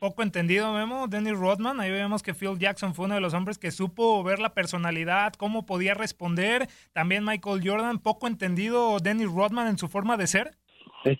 Poco 0.00 0.22
entendido, 0.24 0.72
Memo, 0.72 1.06
Dennis 1.06 1.38
Rodman. 1.38 1.78
Ahí 1.80 1.90
vemos 1.90 2.24
que 2.24 2.34
Phil 2.34 2.58
Jackson 2.58 2.92
fue 2.92 3.06
uno 3.06 3.14
de 3.14 3.20
los 3.20 3.34
hombres 3.34 3.56
que 3.56 3.70
supo 3.70 4.22
ver 4.24 4.40
la 4.40 4.52
personalidad, 4.52 5.32
cómo 5.34 5.64
podía 5.64 5.94
responder. 5.94 6.66
También 6.92 7.24
Michael 7.24 7.62
Jordan, 7.64 8.00
poco 8.00 8.26
entendido 8.26 8.98
Dennis 8.98 9.32
Rodman 9.32 9.68
en 9.68 9.78
su 9.78 9.88
forma 9.88 10.16
de 10.16 10.26
ser. 10.26 10.50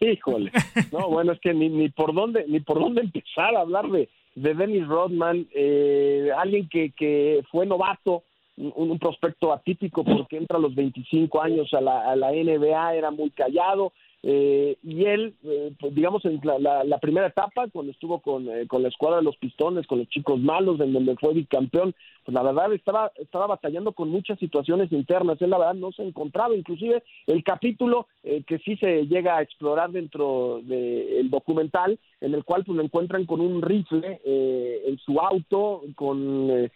Híjole. 0.01 0.51
No, 0.93 1.09
bueno, 1.11 1.33
es 1.33 1.41
que 1.41 1.55
ni, 1.55 1.69
ni 1.69 1.89
por 1.91 2.15
dónde 2.15 2.45
ni 2.49 2.61
por 2.61 2.81
dónde 2.81 3.03
empezar 3.03 3.55
a 3.55 3.61
hablar 3.61 3.89
de, 3.89 4.09
de 4.35 4.55
Dennis 4.55 4.87
Rodman, 4.87 5.47
eh, 5.55 6.31
alguien 6.37 6.69
que, 6.69 6.93
que 6.97 7.43
fue 7.51 7.67
novato, 7.67 8.25
un, 8.57 8.91
un, 8.91 8.99
prospecto 8.99 9.53
atípico 9.53 10.05
porque 10.05 10.37
entra 10.37 10.59
a 10.59 10.61
los 10.61 10.75
25 10.75 11.43
años 11.43 11.73
a 11.73 11.81
la, 11.81 12.11
a 12.11 12.17
la 12.17 12.31
NBA, 12.33 12.95
era 12.95 13.11
muy 13.11 13.31
callado, 13.31 13.93
eh, 14.23 14.77
y 14.83 15.05
él, 15.05 15.35
eh, 15.45 15.73
pues, 15.81 15.95
digamos, 15.95 16.25
en 16.25 16.41
la, 16.43 16.99
primera 16.99 17.27
etapa, 17.27 17.67
cuando 17.73 17.91
estuvo 17.91 18.21
con, 18.21 18.49
eh, 18.49 18.67
con 18.69 18.83
la 18.83 18.89
escuadra 18.89 19.19
de 19.19 19.25
los 19.25 19.37
Pistones, 19.37 19.87
con 19.87 19.99
los 19.99 20.09
chicos 20.09 20.41
malos, 20.41 20.81
en 20.81 20.93
donde 20.93 21.17
fue 21.17 21.35
bicampeón, 21.35 21.95
pues 22.25 22.35
la 22.35 22.43
verdad 22.43 22.73
estaba, 22.73 23.11
estaba 23.17 23.49
batallando 23.49 23.93
con 23.93 24.09
muchas 24.09 24.39
situaciones 24.39 24.93
internas. 24.93 25.41
Él, 25.43 25.51
la 25.51 25.59
verdad, 25.59 25.75
no 25.75 25.93
se 25.93 26.03
encontraba. 26.03 26.55
Inclusive 26.55 27.03
el 27.27 27.43
capítulo 27.43 28.07
eh, 28.23 28.45
que 28.47 28.59
sí 28.59 28.77
se 28.77 29.07
llega 29.07 29.37
a 29.37 29.43
explorar 29.43 29.91
dentro 29.91 30.61
del 30.63 31.29
documental, 31.31 31.99
en 32.21 32.35
el 32.35 32.45
cual 32.45 32.65
pues 32.65 32.77
lo 32.77 32.85
encuentran 32.85 33.27
con 33.27 33.41
un 33.41 33.61
rifle 33.61 34.21
eh, 34.25 34.83
en 34.87 34.99
su 34.99 35.19
auto, 35.19 35.83
con, 35.97 36.49
eh, 36.51 36.71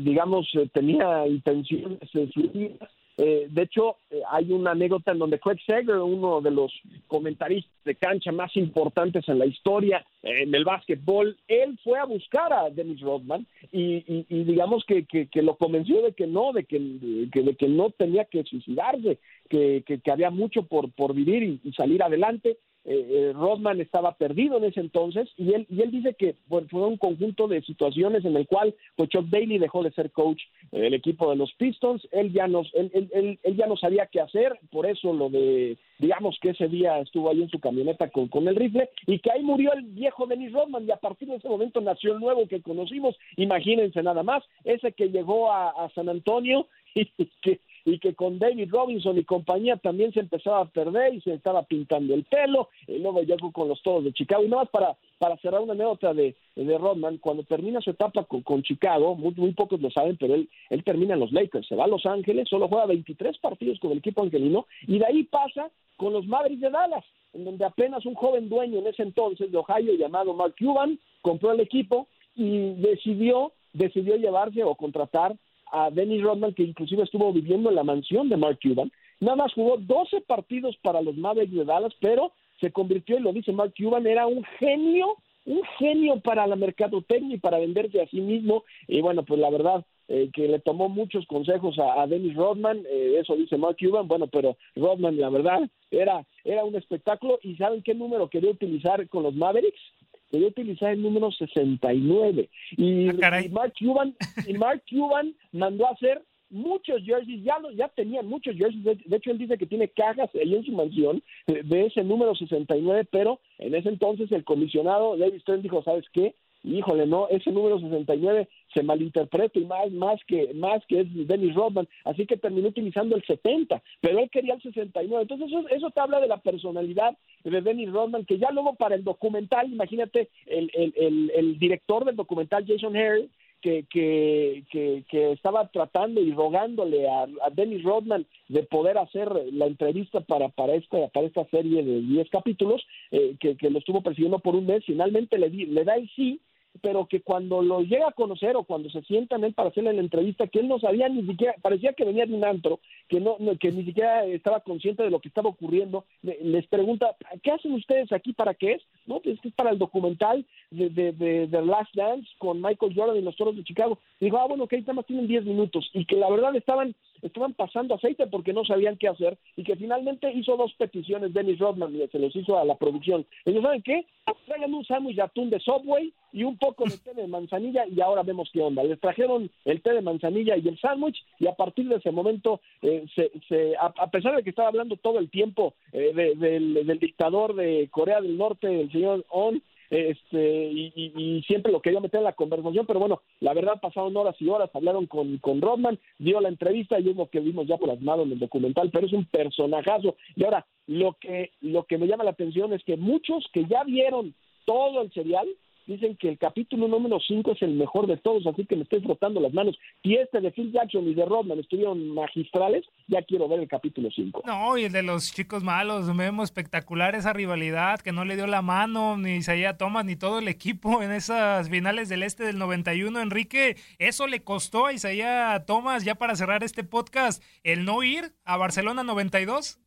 digamos, 0.00 0.50
tenía 0.72 1.26
intenciones 1.26 1.98
suicidas 2.10 2.90
eh, 3.18 3.46
de 3.48 3.62
hecho, 3.62 3.96
eh, 4.10 4.20
hay 4.30 4.52
una 4.52 4.72
anécdota 4.72 5.12
en 5.12 5.18
donde 5.18 5.38
Craig 5.38 5.58
Sager, 5.66 5.96
uno 5.96 6.42
de 6.42 6.50
los 6.50 6.70
comentaristas 7.06 7.72
de 7.84 7.94
cancha 7.94 8.30
más 8.30 8.54
importantes 8.56 9.26
en 9.28 9.38
la 9.38 9.46
historia 9.46 10.04
eh, 10.22 10.42
en 10.42 10.54
el 10.54 10.64
básquetbol, 10.64 11.34
él 11.48 11.78
fue 11.82 11.98
a 11.98 12.04
buscar 12.04 12.52
a 12.52 12.68
Dennis 12.68 13.00
Rodman 13.00 13.46
y, 13.72 14.04
y, 14.06 14.26
y 14.28 14.44
digamos 14.44 14.84
que, 14.84 15.06
que, 15.06 15.28
que, 15.28 15.40
lo 15.40 15.56
convenció 15.56 16.02
de 16.02 16.12
que 16.12 16.26
no, 16.26 16.52
de 16.52 16.64
que, 16.64 16.78
de 16.78 17.56
que 17.56 17.68
no 17.68 17.90
tenía 17.90 18.26
que 18.26 18.44
suicidarse, 18.44 19.18
que, 19.48 19.82
que 19.86 20.10
había 20.10 20.30
mucho 20.30 20.64
por, 20.64 20.92
por 20.92 21.14
vivir 21.14 21.60
y 21.64 21.72
salir 21.72 22.02
adelante. 22.02 22.58
Eh, 22.88 23.32
Rodman 23.34 23.80
estaba 23.80 24.12
perdido 24.12 24.58
en 24.58 24.64
ese 24.64 24.78
entonces 24.78 25.28
y 25.36 25.54
él 25.54 25.66
y 25.68 25.82
él 25.82 25.90
dice 25.90 26.14
que 26.14 26.36
fue 26.48 26.86
un 26.86 26.96
conjunto 26.96 27.48
de 27.48 27.60
situaciones 27.62 28.24
en 28.24 28.36
el 28.36 28.46
cual 28.46 28.76
pues 28.94 29.08
Chuck 29.08 29.26
Daly 29.26 29.58
dejó 29.58 29.82
de 29.82 29.90
ser 29.90 30.12
coach 30.12 30.40
del 30.70 30.94
equipo 30.94 31.28
de 31.28 31.34
los 31.34 31.52
Pistons 31.54 32.06
él 32.12 32.32
ya 32.32 32.46
nos 32.46 32.72
él, 32.74 32.92
él, 32.94 33.40
él, 33.42 33.56
ya 33.56 33.66
no 33.66 33.76
sabía 33.76 34.06
qué 34.06 34.20
hacer 34.20 34.56
por 34.70 34.86
eso 34.86 35.12
lo 35.12 35.28
de 35.30 35.76
digamos 35.98 36.38
que 36.40 36.50
ese 36.50 36.68
día 36.68 37.00
estuvo 37.00 37.28
ahí 37.28 37.42
en 37.42 37.48
su 37.48 37.58
camioneta 37.58 38.08
con, 38.10 38.28
con 38.28 38.46
el 38.46 38.54
rifle 38.54 38.88
y 39.08 39.18
que 39.18 39.32
ahí 39.32 39.42
murió 39.42 39.72
el 39.72 39.82
viejo 39.82 40.28
Dennis 40.28 40.52
Rodman 40.52 40.86
y 40.86 40.92
a 40.92 40.96
partir 40.96 41.26
de 41.26 41.36
ese 41.36 41.48
momento 41.48 41.80
nació 41.80 42.12
el 42.12 42.20
nuevo 42.20 42.46
que 42.46 42.62
conocimos 42.62 43.16
imagínense 43.36 44.00
nada 44.00 44.22
más 44.22 44.44
ese 44.62 44.92
que 44.92 45.08
llegó 45.08 45.50
a, 45.50 45.70
a 45.70 45.88
San 45.90 46.08
Antonio 46.08 46.68
y 46.94 47.06
que 47.42 47.58
y 47.86 48.00
que 48.00 48.14
con 48.14 48.40
David 48.40 48.68
Robinson 48.70 49.16
y 49.16 49.24
compañía 49.24 49.76
también 49.76 50.12
se 50.12 50.18
empezaba 50.18 50.60
a 50.60 50.64
perder 50.68 51.14
y 51.14 51.20
se 51.20 51.32
estaba 51.32 51.62
pintando 51.62 52.14
el 52.14 52.24
pelo, 52.24 52.68
y 52.88 52.98
luego 52.98 53.22
llegó 53.22 53.52
con 53.52 53.68
los 53.68 53.80
todos 53.80 54.02
de 54.04 54.12
Chicago. 54.12 54.42
Y 54.42 54.48
nada 54.48 54.64
más 54.64 54.70
para, 54.70 54.96
para 55.18 55.36
cerrar 55.36 55.60
una 55.60 55.72
anécdota 55.72 56.12
de, 56.12 56.34
de 56.56 56.78
Rodman, 56.78 57.18
cuando 57.18 57.44
termina 57.44 57.80
su 57.80 57.90
etapa 57.90 58.24
con, 58.24 58.42
con 58.42 58.64
Chicago, 58.64 59.14
muy, 59.14 59.32
muy, 59.36 59.52
pocos 59.52 59.80
lo 59.80 59.90
saben, 59.92 60.16
pero 60.16 60.34
él, 60.34 60.50
él 60.68 60.82
termina 60.82 61.14
en 61.14 61.20
los 61.20 61.30
Lakers, 61.30 61.68
se 61.68 61.76
va 61.76 61.84
a 61.84 61.88
Los 61.88 62.04
Ángeles, 62.06 62.48
solo 62.48 62.66
juega 62.66 62.86
23 62.86 63.38
partidos 63.38 63.78
con 63.78 63.92
el 63.92 63.98
equipo 63.98 64.22
angelino, 64.22 64.66
y 64.88 64.98
de 64.98 65.06
ahí 65.06 65.22
pasa 65.22 65.70
con 65.96 66.12
los 66.12 66.26
Mavericks 66.26 66.62
de 66.62 66.70
Dallas, 66.70 67.04
en 67.34 67.44
donde 67.44 67.64
apenas 67.64 68.04
un 68.04 68.14
joven 68.14 68.48
dueño 68.48 68.80
en 68.80 68.88
ese 68.88 69.04
entonces 69.04 69.52
de 69.52 69.58
Ohio 69.58 69.94
llamado 69.94 70.34
Mark 70.34 70.56
Cuban 70.58 70.98
compró 71.22 71.52
el 71.52 71.60
equipo 71.60 72.08
y 72.34 72.74
decidió 72.74 73.52
decidió 73.76 74.16
llevarse 74.16 74.64
o 74.64 74.74
contratar 74.74 75.36
a 75.72 75.90
Dennis 75.90 76.22
Rodman, 76.22 76.54
que 76.54 76.62
inclusive 76.62 77.02
estuvo 77.02 77.32
viviendo 77.32 77.70
en 77.70 77.76
la 77.76 77.84
mansión 77.84 78.28
de 78.28 78.36
Mark 78.36 78.58
Cuban. 78.62 78.90
Nada 79.20 79.36
más 79.36 79.52
jugó 79.54 79.78
12 79.78 80.20
partidos 80.22 80.76
para 80.82 81.00
los 81.00 81.16
Mavericks 81.16 81.54
de 81.54 81.64
Dallas, 81.64 81.94
pero 82.00 82.32
se 82.60 82.70
convirtió, 82.72 83.18
y 83.18 83.22
lo 83.22 83.32
dice 83.32 83.52
Mark 83.52 83.74
Cuban, 83.76 84.06
era 84.06 84.26
un 84.26 84.44
genio, 84.58 85.16
un 85.44 85.62
genio 85.78 86.20
para 86.20 86.46
la 86.46 86.56
mercadotecnia 86.56 87.36
y 87.36 87.40
para 87.40 87.58
venderse 87.58 88.00
a 88.00 88.08
sí 88.08 88.20
mismo. 88.20 88.64
Y 88.88 89.00
bueno, 89.00 89.24
pues 89.24 89.40
la 89.40 89.50
verdad, 89.50 89.84
eh, 90.08 90.30
que 90.32 90.48
le 90.48 90.60
tomó 90.60 90.88
muchos 90.88 91.26
consejos 91.26 91.78
a, 91.78 92.06
Dennis 92.06 92.34
Rodman, 92.34 92.84
eh, 92.88 93.18
eso 93.20 93.36
dice 93.36 93.56
Mark 93.56 93.76
Cuban, 93.78 94.06
bueno, 94.06 94.26
pero 94.28 94.56
Rodman, 94.74 95.18
la 95.18 95.30
verdad, 95.30 95.68
era, 95.90 96.24
era 96.44 96.64
un 96.64 96.76
espectáculo. 96.76 97.38
¿Y 97.42 97.56
saben 97.56 97.82
qué 97.82 97.94
número 97.94 98.28
quería 98.28 98.50
utilizar 98.50 99.08
con 99.08 99.22
los 99.22 99.34
Mavericks? 99.34 99.80
Quería 100.30 100.48
utilizar 100.48 100.92
el 100.92 101.02
número 101.02 101.30
69 101.30 102.48
y, 102.76 103.08
ah, 103.22 103.42
y 103.42 103.48
Mark 103.48 103.72
Cuban 103.78 104.14
y 104.46 104.52
Mark 104.54 104.82
Cuban 104.88 105.34
mandó 105.52 105.86
a 105.86 105.92
hacer 105.92 106.22
muchos 106.50 107.02
jerseys, 107.02 107.42
ya 107.42 107.58
lo, 107.58 107.70
ya 107.72 107.88
tenían 107.88 108.26
muchos 108.26 108.56
jerseys, 108.56 108.84
de, 108.84 108.94
de, 109.04 109.16
hecho 109.16 109.30
él 109.30 109.38
dice 109.38 109.58
que 109.58 109.66
tiene 109.66 109.88
cajas 109.88 110.30
ahí 110.34 110.54
en 110.54 110.64
su 110.64 110.72
mansión 110.72 111.22
de, 111.46 111.62
de, 111.62 111.86
ese 111.86 112.04
número 112.04 112.34
69, 112.34 113.08
pero 113.10 113.40
en 113.58 113.74
ese 113.74 113.88
entonces 113.88 114.30
el 114.30 114.44
comisionado 114.44 115.16
David 115.16 115.40
Stern 115.40 115.62
dijo, 115.62 115.82
¿sabes 115.82 116.04
qué? 116.12 116.34
Híjole, 116.66 117.06
no, 117.06 117.28
ese 117.28 117.52
número 117.52 117.78
69 117.78 118.48
se 118.74 118.82
malinterpreta 118.82 119.56
y 119.56 119.64
más, 119.64 119.92
más 119.92 120.20
que 120.26 120.52
más 120.54 120.84
que 120.86 121.02
es 121.02 121.28
Dennis 121.28 121.54
Rodman, 121.54 121.86
así 122.04 122.26
que 122.26 122.36
terminó 122.36 122.68
utilizando 122.68 123.14
el 123.14 123.24
70, 123.24 123.80
pero 124.00 124.18
él 124.18 124.28
quería 124.30 124.54
el 124.54 124.62
69. 124.62 125.22
Entonces 125.22 125.46
eso, 125.46 125.68
eso 125.68 125.90
te 125.90 126.00
habla 126.00 126.18
de 126.18 126.26
la 126.26 126.38
personalidad 126.38 127.16
de 127.44 127.60
Dennis 127.60 127.92
Rodman, 127.92 128.24
que 128.24 128.38
ya 128.38 128.50
luego 128.50 128.74
para 128.74 128.96
el 128.96 129.04
documental, 129.04 129.72
imagínate, 129.72 130.28
el, 130.46 130.68
el, 130.74 131.30
el, 131.32 131.58
director 131.60 132.04
del 132.04 132.16
documental, 132.16 132.66
Jason 132.66 132.96
Harry, 132.96 133.30
que, 133.62 133.86
que, 133.88 135.04
que, 135.08 135.32
estaba 135.32 135.68
tratando 135.68 136.20
y 136.20 136.32
rogándole 136.32 137.08
a, 137.08 137.22
a, 137.22 137.50
Dennis 137.52 137.84
Rodman 137.84 138.26
de 138.48 138.64
poder 138.64 138.98
hacer 138.98 139.30
la 139.52 139.66
entrevista 139.66 140.20
para, 140.20 140.48
para, 140.48 140.74
esta, 140.74 141.06
para 141.08 141.26
esta 141.26 141.44
serie 141.46 141.84
de 141.84 142.00
10 142.00 142.28
capítulos, 142.30 142.84
eh, 143.12 143.36
que, 143.38 143.56
que, 143.56 143.70
lo 143.70 143.78
estuvo 143.78 144.02
persiguiendo 144.02 144.40
por 144.40 144.56
un 144.56 144.66
mes, 144.66 144.84
finalmente 144.84 145.38
le, 145.38 145.48
di, 145.48 145.66
le 145.66 145.84
da 145.84 145.94
el 145.94 146.10
sí, 146.16 146.40
pero 146.80 147.06
que 147.06 147.20
cuando 147.20 147.62
lo 147.62 147.80
llega 147.80 148.08
a 148.08 148.12
conocer 148.12 148.56
o 148.56 148.64
cuando 148.64 148.90
se 148.90 149.02
sientan 149.02 149.44
él 149.44 149.54
para 149.54 149.70
hacerle 149.70 149.92
la 149.92 150.00
entrevista, 150.00 150.46
que 150.46 150.60
él 150.60 150.68
no 150.68 150.78
sabía 150.78 151.08
ni 151.08 151.26
siquiera, 151.26 151.54
parecía 151.62 151.92
que 151.92 152.04
venía 152.04 152.26
de 152.26 152.34
un 152.34 152.44
antro, 152.44 152.80
que 153.08 153.20
no, 153.20 153.36
que 153.60 153.72
ni 153.72 153.84
siquiera 153.84 154.24
estaba 154.24 154.60
consciente 154.60 155.02
de 155.02 155.10
lo 155.10 155.20
que 155.20 155.28
estaba 155.28 155.48
ocurriendo, 155.48 156.04
les 156.22 156.66
pregunta, 156.66 157.16
¿qué 157.42 157.50
hacen 157.50 157.72
ustedes 157.72 158.12
aquí? 158.12 158.32
¿Para 158.32 158.54
qué 158.54 158.72
es? 158.72 158.82
No, 159.06 159.20
pues 159.20 159.38
es 159.42 159.52
para 159.54 159.70
el 159.70 159.78
documental 159.78 160.44
de, 160.70 160.90
de, 160.90 161.12
de, 161.12 161.62
Last 161.62 161.94
Dance 161.94 162.28
con 162.38 162.60
Michael 162.60 162.94
Jordan 162.94 163.16
y 163.16 163.22
los 163.22 163.36
Toros 163.36 163.56
de 163.56 163.64
Chicago. 163.64 163.98
Y 164.20 164.28
ah, 164.28 164.46
bueno, 164.48 164.66
ahí 164.70 164.80
nada 164.80 164.94
más 164.94 165.06
tienen 165.06 165.26
10 165.26 165.44
minutos, 165.44 165.90
y 165.92 166.04
que 166.04 166.16
la 166.16 166.30
verdad 166.30 166.54
estaban, 166.56 166.94
estaban 167.22 167.54
pasando 167.54 167.94
aceite 167.94 168.26
porque 168.26 168.52
no 168.52 168.64
sabían 168.64 168.96
qué 168.96 169.08
hacer, 169.08 169.38
y 169.56 169.64
que 169.64 169.76
finalmente 169.76 170.32
hizo 170.32 170.56
dos 170.56 170.74
peticiones 170.74 171.32
Dennis 171.32 171.58
Rodman, 171.58 171.94
y 171.94 172.06
se 172.08 172.18
los 172.18 172.34
hizo 172.34 172.58
a 172.58 172.64
la 172.64 172.76
producción. 172.76 173.26
Ellos, 173.44 173.62
¿saben 173.62 173.82
qué? 173.82 174.06
Traigan 174.46 174.74
un 174.74 174.84
sándwich 174.84 175.18
atún 175.18 175.50
de 175.50 175.58
Subway 175.58 176.12
y 176.32 176.44
un 176.44 176.56
poco 176.66 176.84
de 176.84 176.98
té 176.98 177.14
de 177.14 177.26
manzanilla 177.26 177.86
y 177.86 178.00
ahora 178.00 178.22
vemos 178.22 178.50
qué 178.52 178.60
onda. 178.60 178.82
Les 178.82 179.00
trajeron 179.00 179.50
el 179.64 179.82
té 179.82 179.92
de 179.92 180.02
manzanilla 180.02 180.56
y 180.56 180.66
el 180.68 180.78
sándwich 180.78 181.24
y 181.38 181.46
a 181.46 181.54
partir 181.54 181.88
de 181.88 181.96
ese 181.96 182.10
momento, 182.10 182.60
eh, 182.82 183.04
se, 183.14 183.74
a, 183.78 184.10
pesar 184.10 184.36
de 184.36 184.42
que 184.42 184.50
estaba 184.50 184.68
hablando 184.68 184.96
todo 184.96 185.18
el 185.18 185.30
tiempo 185.30 185.74
eh, 185.92 186.12
de, 186.14 186.34
de, 186.34 186.84
del 186.84 186.98
dictador 186.98 187.54
de 187.54 187.88
Corea 187.90 188.20
del 188.20 188.36
Norte, 188.36 188.80
el 188.80 188.90
señor 188.90 189.24
On, 189.28 189.62
este 189.90 190.70
y, 190.72 191.44
siempre 191.46 191.70
lo 191.70 191.80
quería 191.80 192.00
meter 192.00 192.18
en 192.18 192.24
la 192.24 192.32
conversación, 192.32 192.86
pero 192.86 192.98
bueno, 192.98 193.22
la 193.40 193.54
verdad 193.54 193.80
pasaron 193.80 194.16
horas 194.16 194.34
y 194.40 194.48
horas, 194.48 194.70
hablaron 194.74 195.06
con, 195.06 195.38
con 195.38 195.60
Rodman, 195.60 195.98
dio 196.18 196.40
la 196.40 196.48
entrevista 196.48 196.98
y 196.98 197.10
es 197.10 197.16
lo 197.16 197.28
que 197.28 197.40
vimos 197.40 197.68
ya 197.68 197.76
plasmado 197.76 198.24
en 198.24 198.32
el 198.32 198.38
documental, 198.38 198.90
pero 198.92 199.06
es 199.06 199.12
un 199.12 199.26
personajazo. 199.26 200.16
Y 200.34 200.44
ahora, 200.44 200.66
lo 200.88 201.16
que, 201.20 201.52
lo 201.60 201.84
que 201.84 201.98
me 201.98 202.06
llama 202.06 202.24
la 202.24 202.30
atención 202.30 202.72
es 202.72 202.82
que 202.82 202.96
muchos 202.96 203.46
que 203.52 203.64
ya 203.66 203.84
vieron 203.84 204.34
todo 204.64 205.02
el 205.02 205.12
serial, 205.12 205.46
dicen 205.86 206.16
que 206.16 206.28
el 206.28 206.38
capítulo 206.38 206.88
número 206.88 207.18
5 207.20 207.52
es 207.52 207.62
el 207.62 207.74
mejor 207.74 208.06
de 208.06 208.16
todos, 208.16 208.46
así 208.46 208.66
que 208.66 208.76
me 208.76 208.82
estoy 208.82 209.00
frotando 209.00 209.40
las 209.40 209.52
manos. 209.52 209.78
Si 210.02 210.14
este 210.14 210.40
de 210.40 210.50
Phil 210.50 210.72
Jackson 210.72 211.06
y 211.08 211.14
de 211.14 211.24
Rodman 211.24 211.58
estuvieron 211.58 212.08
magistrales, 212.10 212.84
ya 213.08 213.22
quiero 213.22 213.48
ver 213.48 213.60
el 213.60 213.68
capítulo 213.68 214.10
5. 214.10 214.42
No, 214.46 214.76
y 214.76 214.84
el 214.84 214.92
de 214.92 215.02
los 215.02 215.32
chicos 215.32 215.62
malos, 215.62 216.14
vemos 216.16 216.44
espectacular 216.44 217.14
esa 217.14 217.32
rivalidad 217.32 218.00
que 218.00 218.12
no 218.12 218.24
le 218.24 218.36
dio 218.36 218.46
la 218.46 218.62
mano 218.62 219.16
ni 219.16 219.36
Isaiah 219.36 219.76
Thomas 219.76 220.04
ni 220.04 220.16
todo 220.16 220.38
el 220.38 220.48
equipo 220.48 221.02
en 221.02 221.12
esas 221.12 221.70
finales 221.70 222.08
del 222.08 222.22
este 222.22 222.44
del 222.44 222.58
91. 222.58 223.20
Enrique, 223.20 223.76
eso 223.98 224.26
le 224.26 224.42
costó 224.42 224.86
a 224.86 224.92
Isaiah 224.92 225.64
Thomas, 225.66 226.04
ya 226.04 226.14
para 226.16 226.36
cerrar 226.36 226.64
este 226.64 226.84
podcast, 226.84 227.42
el 227.62 227.84
no 227.84 228.02
ir 228.02 228.32
a 228.44 228.56
Barcelona 228.56 229.02
92. 229.02 229.78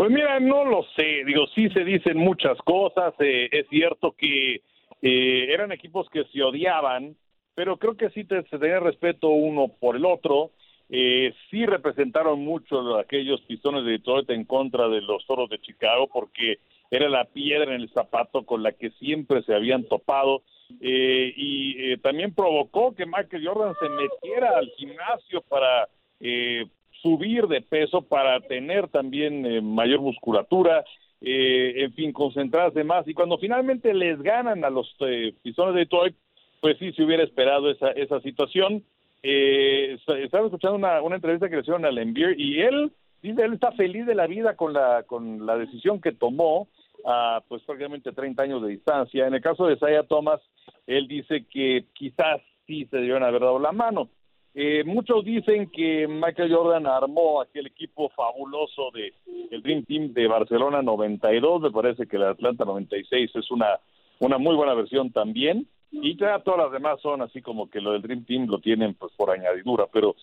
Pues 0.00 0.10
mira, 0.10 0.40
no 0.40 0.64
lo 0.64 0.82
sé, 0.96 1.24
digo, 1.26 1.46
sí 1.54 1.68
se 1.74 1.84
dicen 1.84 2.16
muchas 2.16 2.56
cosas, 2.62 3.12
eh, 3.18 3.50
es 3.52 3.68
cierto 3.68 4.12
que 4.12 4.62
eh, 5.02 5.46
eran 5.52 5.72
equipos 5.72 6.08
que 6.08 6.24
se 6.32 6.42
odiaban, 6.42 7.18
pero 7.54 7.76
creo 7.76 7.98
que 7.98 8.08
sí 8.08 8.24
se 8.24 8.58
tenía 8.58 8.80
respeto 8.80 9.28
uno 9.28 9.68
por 9.68 9.96
el 9.96 10.06
otro, 10.06 10.52
Eh, 10.92 11.32
sí 11.50 11.66
representaron 11.66 12.40
mucho 12.40 12.98
aquellos 12.98 13.40
pistones 13.42 13.84
de 13.84 13.92
Detroit 13.92 14.28
en 14.30 14.44
contra 14.44 14.88
de 14.88 15.00
los 15.02 15.24
toros 15.26 15.48
de 15.48 15.60
Chicago 15.60 16.08
porque 16.12 16.58
era 16.90 17.08
la 17.08 17.26
piedra 17.26 17.74
en 17.74 17.82
el 17.82 17.90
zapato 17.90 18.44
con 18.44 18.62
la 18.62 18.72
que 18.72 18.90
siempre 18.98 19.42
se 19.42 19.54
habían 19.54 19.84
topado. 19.84 20.42
Eh, 20.80 21.32
y 21.36 21.92
eh, 21.92 21.98
también 21.98 22.34
provocó 22.34 22.94
que 22.96 23.06
Michael 23.06 23.46
Jordan 23.46 23.74
se 23.78 23.88
metiera 23.88 24.58
al 24.58 24.68
gimnasio 24.78 25.42
para 25.42 25.88
eh, 26.20 26.64
subir 27.02 27.46
de 27.46 27.60
peso, 27.62 28.02
para 28.02 28.40
tener 28.40 28.88
también 28.88 29.44
eh, 29.46 29.60
mayor 29.60 30.00
musculatura, 30.00 30.84
eh, 31.20 31.74
en 31.76 31.92
fin, 31.94 32.12
concentrarse 32.12 32.82
más. 32.84 33.06
Y 33.08 33.14
cuando 33.14 33.38
finalmente 33.38 33.92
les 33.94 34.20
ganan 34.22 34.64
a 34.64 34.70
los 34.70 34.94
eh, 35.00 35.34
Pistones 35.42 35.74
de 35.74 35.80
Detroit, 35.80 36.14
pues 36.60 36.78
sí 36.78 36.92
se 36.92 37.02
hubiera 37.02 37.22
esperado 37.22 37.70
esa, 37.70 37.90
esa 37.90 38.20
situación. 38.20 38.82
Eh, 39.22 39.94
est- 39.94 40.08
estaba 40.24 40.46
escuchando 40.46 40.76
una, 40.76 41.02
una 41.02 41.16
entrevista 41.16 41.48
que 41.48 41.56
le 41.56 41.60
hicieron 41.62 41.84
al 41.84 41.98
Embiid 41.98 42.38
y 42.38 42.60
él 42.60 42.90
dice 43.22 43.42
él 43.44 43.52
está 43.52 43.70
feliz 43.72 44.06
de 44.06 44.14
la 44.14 44.26
vida 44.26 44.56
con 44.56 44.72
la 44.72 45.02
con 45.02 45.44
la 45.44 45.58
decisión 45.58 46.00
que 46.00 46.12
tomó 46.12 46.68
a 47.04 47.42
pues 47.48 47.62
prácticamente 47.64 48.12
30 48.12 48.42
años 48.42 48.62
de 48.62 48.68
distancia. 48.70 49.26
En 49.26 49.34
el 49.34 49.42
caso 49.42 49.66
de 49.66 49.74
Isaiah 49.74 50.04
Thomas, 50.04 50.40
él 50.86 51.06
dice 51.06 51.44
que 51.50 51.84
quizás 51.92 52.40
sí 52.66 52.86
se 52.90 52.96
debieron 52.96 53.22
haber 53.22 53.42
dado 53.42 53.58
la 53.58 53.72
mano. 53.72 54.08
Eh, 54.54 54.82
muchos 54.84 55.24
dicen 55.24 55.70
que 55.70 56.08
Michael 56.08 56.52
Jordan 56.52 56.86
armó 56.86 57.40
aquel 57.40 57.66
equipo 57.66 58.08
fabuloso 58.10 58.90
de 58.92 59.14
el 59.50 59.62
Dream 59.62 59.84
Team 59.84 60.12
de 60.12 60.26
Barcelona 60.26 60.82
92, 60.82 61.62
me 61.62 61.70
parece 61.70 62.06
que 62.06 62.16
el 62.16 62.24
Atlanta 62.24 62.64
96 62.64 63.30
es 63.34 63.50
una 63.50 63.78
una 64.18 64.38
muy 64.38 64.54
buena 64.54 64.74
versión 64.74 65.12
también 65.12 65.66
y 65.90 66.16
ya 66.16 66.40
todas 66.40 66.60
las 66.60 66.72
demás 66.72 67.00
son 67.00 67.22
así 67.22 67.40
como 67.40 67.70
que 67.70 67.80
lo 67.80 67.92
del 67.92 68.02
Dream 68.02 68.24
Team 68.24 68.46
lo 68.48 68.58
tienen 68.58 68.94
pues 68.94 69.12
por 69.16 69.30
añadidura, 69.30 69.86
pero 69.92 70.14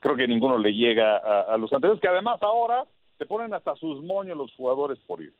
creo 0.00 0.16
que 0.16 0.26
ninguno 0.26 0.58
le 0.58 0.72
llega 0.72 1.16
a, 1.18 1.54
a 1.54 1.56
los 1.56 1.72
anteriores 1.72 2.00
que 2.00 2.08
además 2.08 2.42
ahora 2.42 2.84
se 3.18 3.26
ponen 3.26 3.54
hasta 3.54 3.76
sus 3.76 4.02
moños 4.02 4.36
los 4.36 4.52
jugadores 4.54 4.98
por 5.06 5.22
ir. 5.22 5.32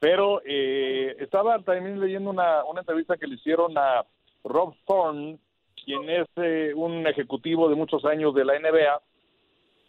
Pero 0.00 0.40
eh, 0.44 1.16
estaba 1.18 1.58
también 1.60 2.00
leyendo 2.00 2.30
una, 2.30 2.64
una 2.64 2.80
entrevista 2.80 3.16
que 3.16 3.26
le 3.26 3.34
hicieron 3.34 3.76
a 3.76 4.04
Rob 4.44 4.74
Thorne, 4.86 5.38
quien 5.86 6.10
es 6.10 6.26
eh, 6.36 6.72
un 6.74 7.06
ejecutivo 7.06 7.68
de 7.68 7.76
muchos 7.76 8.04
años 8.04 8.34
de 8.34 8.44
la 8.44 8.58
NBA 8.58 9.00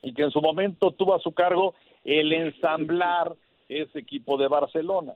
y 0.04 0.14
que 0.14 0.22
en 0.22 0.32
su 0.32 0.40
momento 0.40 0.92
tuvo 0.92 1.16
a 1.16 1.20
su 1.20 1.34
cargo 1.34 1.74
el 2.06 2.32
ensamblar 2.32 3.34
ese 3.68 4.00
equipo 4.00 4.38
de 4.38 4.48
Barcelona. 4.48 5.14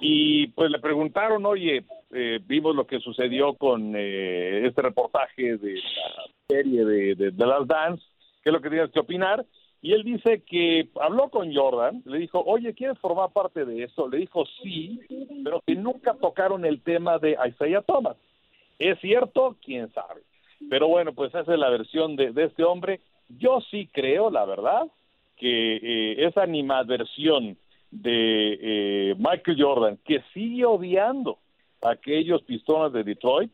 Y 0.00 0.48
pues 0.48 0.70
le 0.70 0.80
preguntaron, 0.80 1.46
oye, 1.46 1.84
eh, 2.12 2.40
vimos 2.44 2.74
lo 2.74 2.86
que 2.86 2.98
sucedió 2.98 3.54
con 3.54 3.94
eh, 3.96 4.66
este 4.66 4.82
reportaje 4.82 5.56
de 5.56 5.74
la 5.74 6.24
serie 6.48 6.84
de, 6.84 7.14
de, 7.14 7.46
Last 7.46 7.66
Dance, 7.66 8.04
¿qué 8.42 8.50
es 8.50 8.52
lo 8.52 8.60
que 8.60 8.68
tienes 8.68 8.90
que 8.90 9.00
opinar? 9.00 9.46
Y 9.80 9.92
él 9.92 10.02
dice 10.02 10.42
que 10.42 10.88
habló 11.00 11.30
con 11.30 11.54
Jordan, 11.54 12.02
le 12.04 12.18
dijo, 12.18 12.42
oye, 12.44 12.74
¿quieres 12.74 12.98
formar 12.98 13.30
parte 13.30 13.64
de 13.64 13.84
esto? 13.84 14.08
Le 14.08 14.18
dijo 14.18 14.44
sí, 14.62 15.00
pero 15.44 15.62
que 15.64 15.76
nunca 15.76 16.14
tocaron 16.14 16.64
el 16.64 16.82
tema 16.82 17.18
de 17.18 17.36
Isaiah 17.48 17.82
Thomas. 17.82 18.16
¿Es 18.78 18.98
cierto? 19.00 19.56
¿Quién 19.64 19.92
sabe? 19.92 20.22
Pero 20.70 20.88
bueno, 20.88 21.12
pues 21.12 21.34
esa 21.34 21.52
es 21.52 21.58
la 21.58 21.70
versión 21.70 22.16
de, 22.16 22.32
de 22.32 22.44
este 22.44 22.64
hombre. 22.64 23.00
Yo 23.28 23.60
sí 23.70 23.88
creo, 23.92 24.30
la 24.30 24.44
verdad, 24.44 24.86
que 25.36 25.76
eh, 25.76 26.26
esa 26.26 26.42
animadversión 26.42 27.56
de 27.90 28.58
eh, 28.60 29.14
Michael 29.18 29.62
Jordan, 29.62 29.98
que 30.04 30.22
sigue 30.34 30.64
odiando 30.64 31.38
a 31.82 31.90
aquellos 31.90 32.42
pistones 32.42 32.92
de 32.92 33.04
Detroit, 33.04 33.52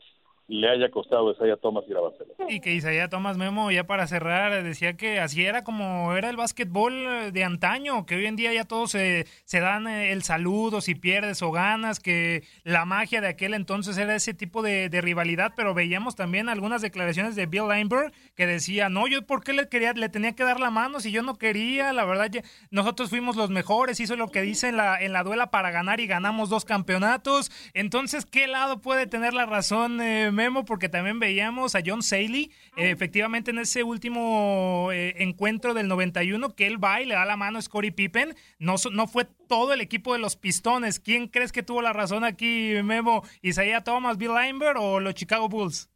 le 0.49 0.69
haya 0.69 0.91
costado 0.91 1.29
a 1.29 1.33
Isaiah 1.33 1.57
Thomas 1.57 1.85
ir 1.89 1.97
a 1.97 2.01
Barcelona. 2.01 2.35
Y 2.49 2.61
que 2.61 2.75
Isaiah 2.75 3.09
Thomas 3.09 3.39
Memo, 3.39 3.71
ya 3.71 3.85
para 3.85 4.07
cerrar, 4.07 4.63
decía 4.63 4.97
que 4.97 5.21
así 5.21 5.45
era 5.45 5.65
como 5.65 6.15
era 6.15 6.29
el 6.29 6.37
básquetbol 6.37 7.33
de 7.33 7.45
antaño, 7.45 8.05
que 8.07 8.17
hoy 8.17 8.27
en 8.27 8.37
día 8.37 8.53
ya 8.53 8.65
todos 8.65 8.91
se, 8.91 9.27
dan 9.53 9.87
eh, 9.87 10.13
el 10.13 10.23
saludo 10.23 10.81
si 10.81 10.95
pierdes 10.95 11.43
o 11.43 11.53
ganas, 11.53 12.01
que 12.01 12.43
la 12.65 12.85
magia 12.85 13.21
de 13.21 13.29
aquel 13.29 13.55
entonces 13.55 13.97
era 13.97 14.15
ese 14.15 14.35
tipo 14.35 14.63
de, 14.63 14.89
rivalidad, 15.03 15.53
pero 15.57 15.75
veíamos 15.75 16.17
también 16.17 16.49
algunas 16.49 16.83
declaraciones 16.83 17.35
de 17.35 17.47
Bill 17.47 17.69
Leinberg 17.69 18.13
que 18.37 18.47
decía, 18.47 18.89
no, 18.89 19.09
yo 19.09 19.23
por 19.27 19.43
qué 19.43 19.53
le 19.53 19.69
quería, 19.69 19.93
le 19.95 20.09
tenía 20.09 20.35
que 20.35 20.45
dar 20.45 20.61
la 20.61 20.71
mano 20.71 21.01
si 21.01 21.11
yo 21.11 21.23
no 21.23 21.37
quería, 21.37 21.93
la 21.93 22.05
verdad, 22.05 22.31
nosotros 22.71 23.11
fuimos 23.11 23.37
los 23.37 23.51
mejores, 23.51 24.01
hizo 24.01 24.17
lo 24.17 24.29
que 24.29 24.43
dice 24.43 24.69
en 24.69 24.77
la, 24.77 25.01
en 25.01 25.13
la 25.13 25.25
duela 25.25 25.51
para 25.51 25.71
ganar 25.71 25.99
y 26.01 26.07
ganamos 26.07 26.51
dos 26.51 26.65
campeonatos, 26.65 27.51
entonces, 27.75 28.27
¿qué 28.27 28.47
lado 28.47 28.81
puede 28.81 29.07
tener 29.07 29.35
la 29.35 29.47
razón 29.47 30.01
eh? 30.01 30.31
Porque 30.67 30.89
también 30.89 31.21
veíamos 31.21 31.75
a 31.75 31.81
John 31.85 32.03
Saley, 32.03 32.51
eh, 32.77 32.91
efectivamente 32.91 33.51
en 33.51 33.59
ese 33.59 33.83
último 33.83 34.89
eh, 34.93 35.15
encuentro 35.19 35.75
del 35.75 35.89
91, 35.89 36.55
que 36.55 36.67
él 36.67 36.83
va 36.83 37.01
y 37.01 37.07
le 37.07 37.15
da 37.15 37.25
la 37.25 37.37
mano 37.37 37.59
a 37.59 37.63
Scottie 37.63 37.93
Pippen, 37.93 38.35
no, 38.59 38.75
no 38.91 39.07
fue 39.07 39.27
todo 39.49 39.73
el 39.73 39.81
equipo 39.81 40.13
de 40.13 40.19
los 40.19 40.37
Pistones, 40.37 40.99
¿quién 40.99 41.29
crees 41.29 41.53
que 41.53 41.63
tuvo 41.63 41.83
la 41.83 41.93
razón 41.93 42.25
aquí 42.25 42.75
Memo? 42.83 43.23
¿Isaiah 43.43 43.85
Thomas, 43.85 44.19
Bill 44.19 44.35
Leinberg 44.35 44.79
o 44.79 45.01
los 45.01 45.15
Chicago 45.15 45.49
Bulls? 45.49 45.92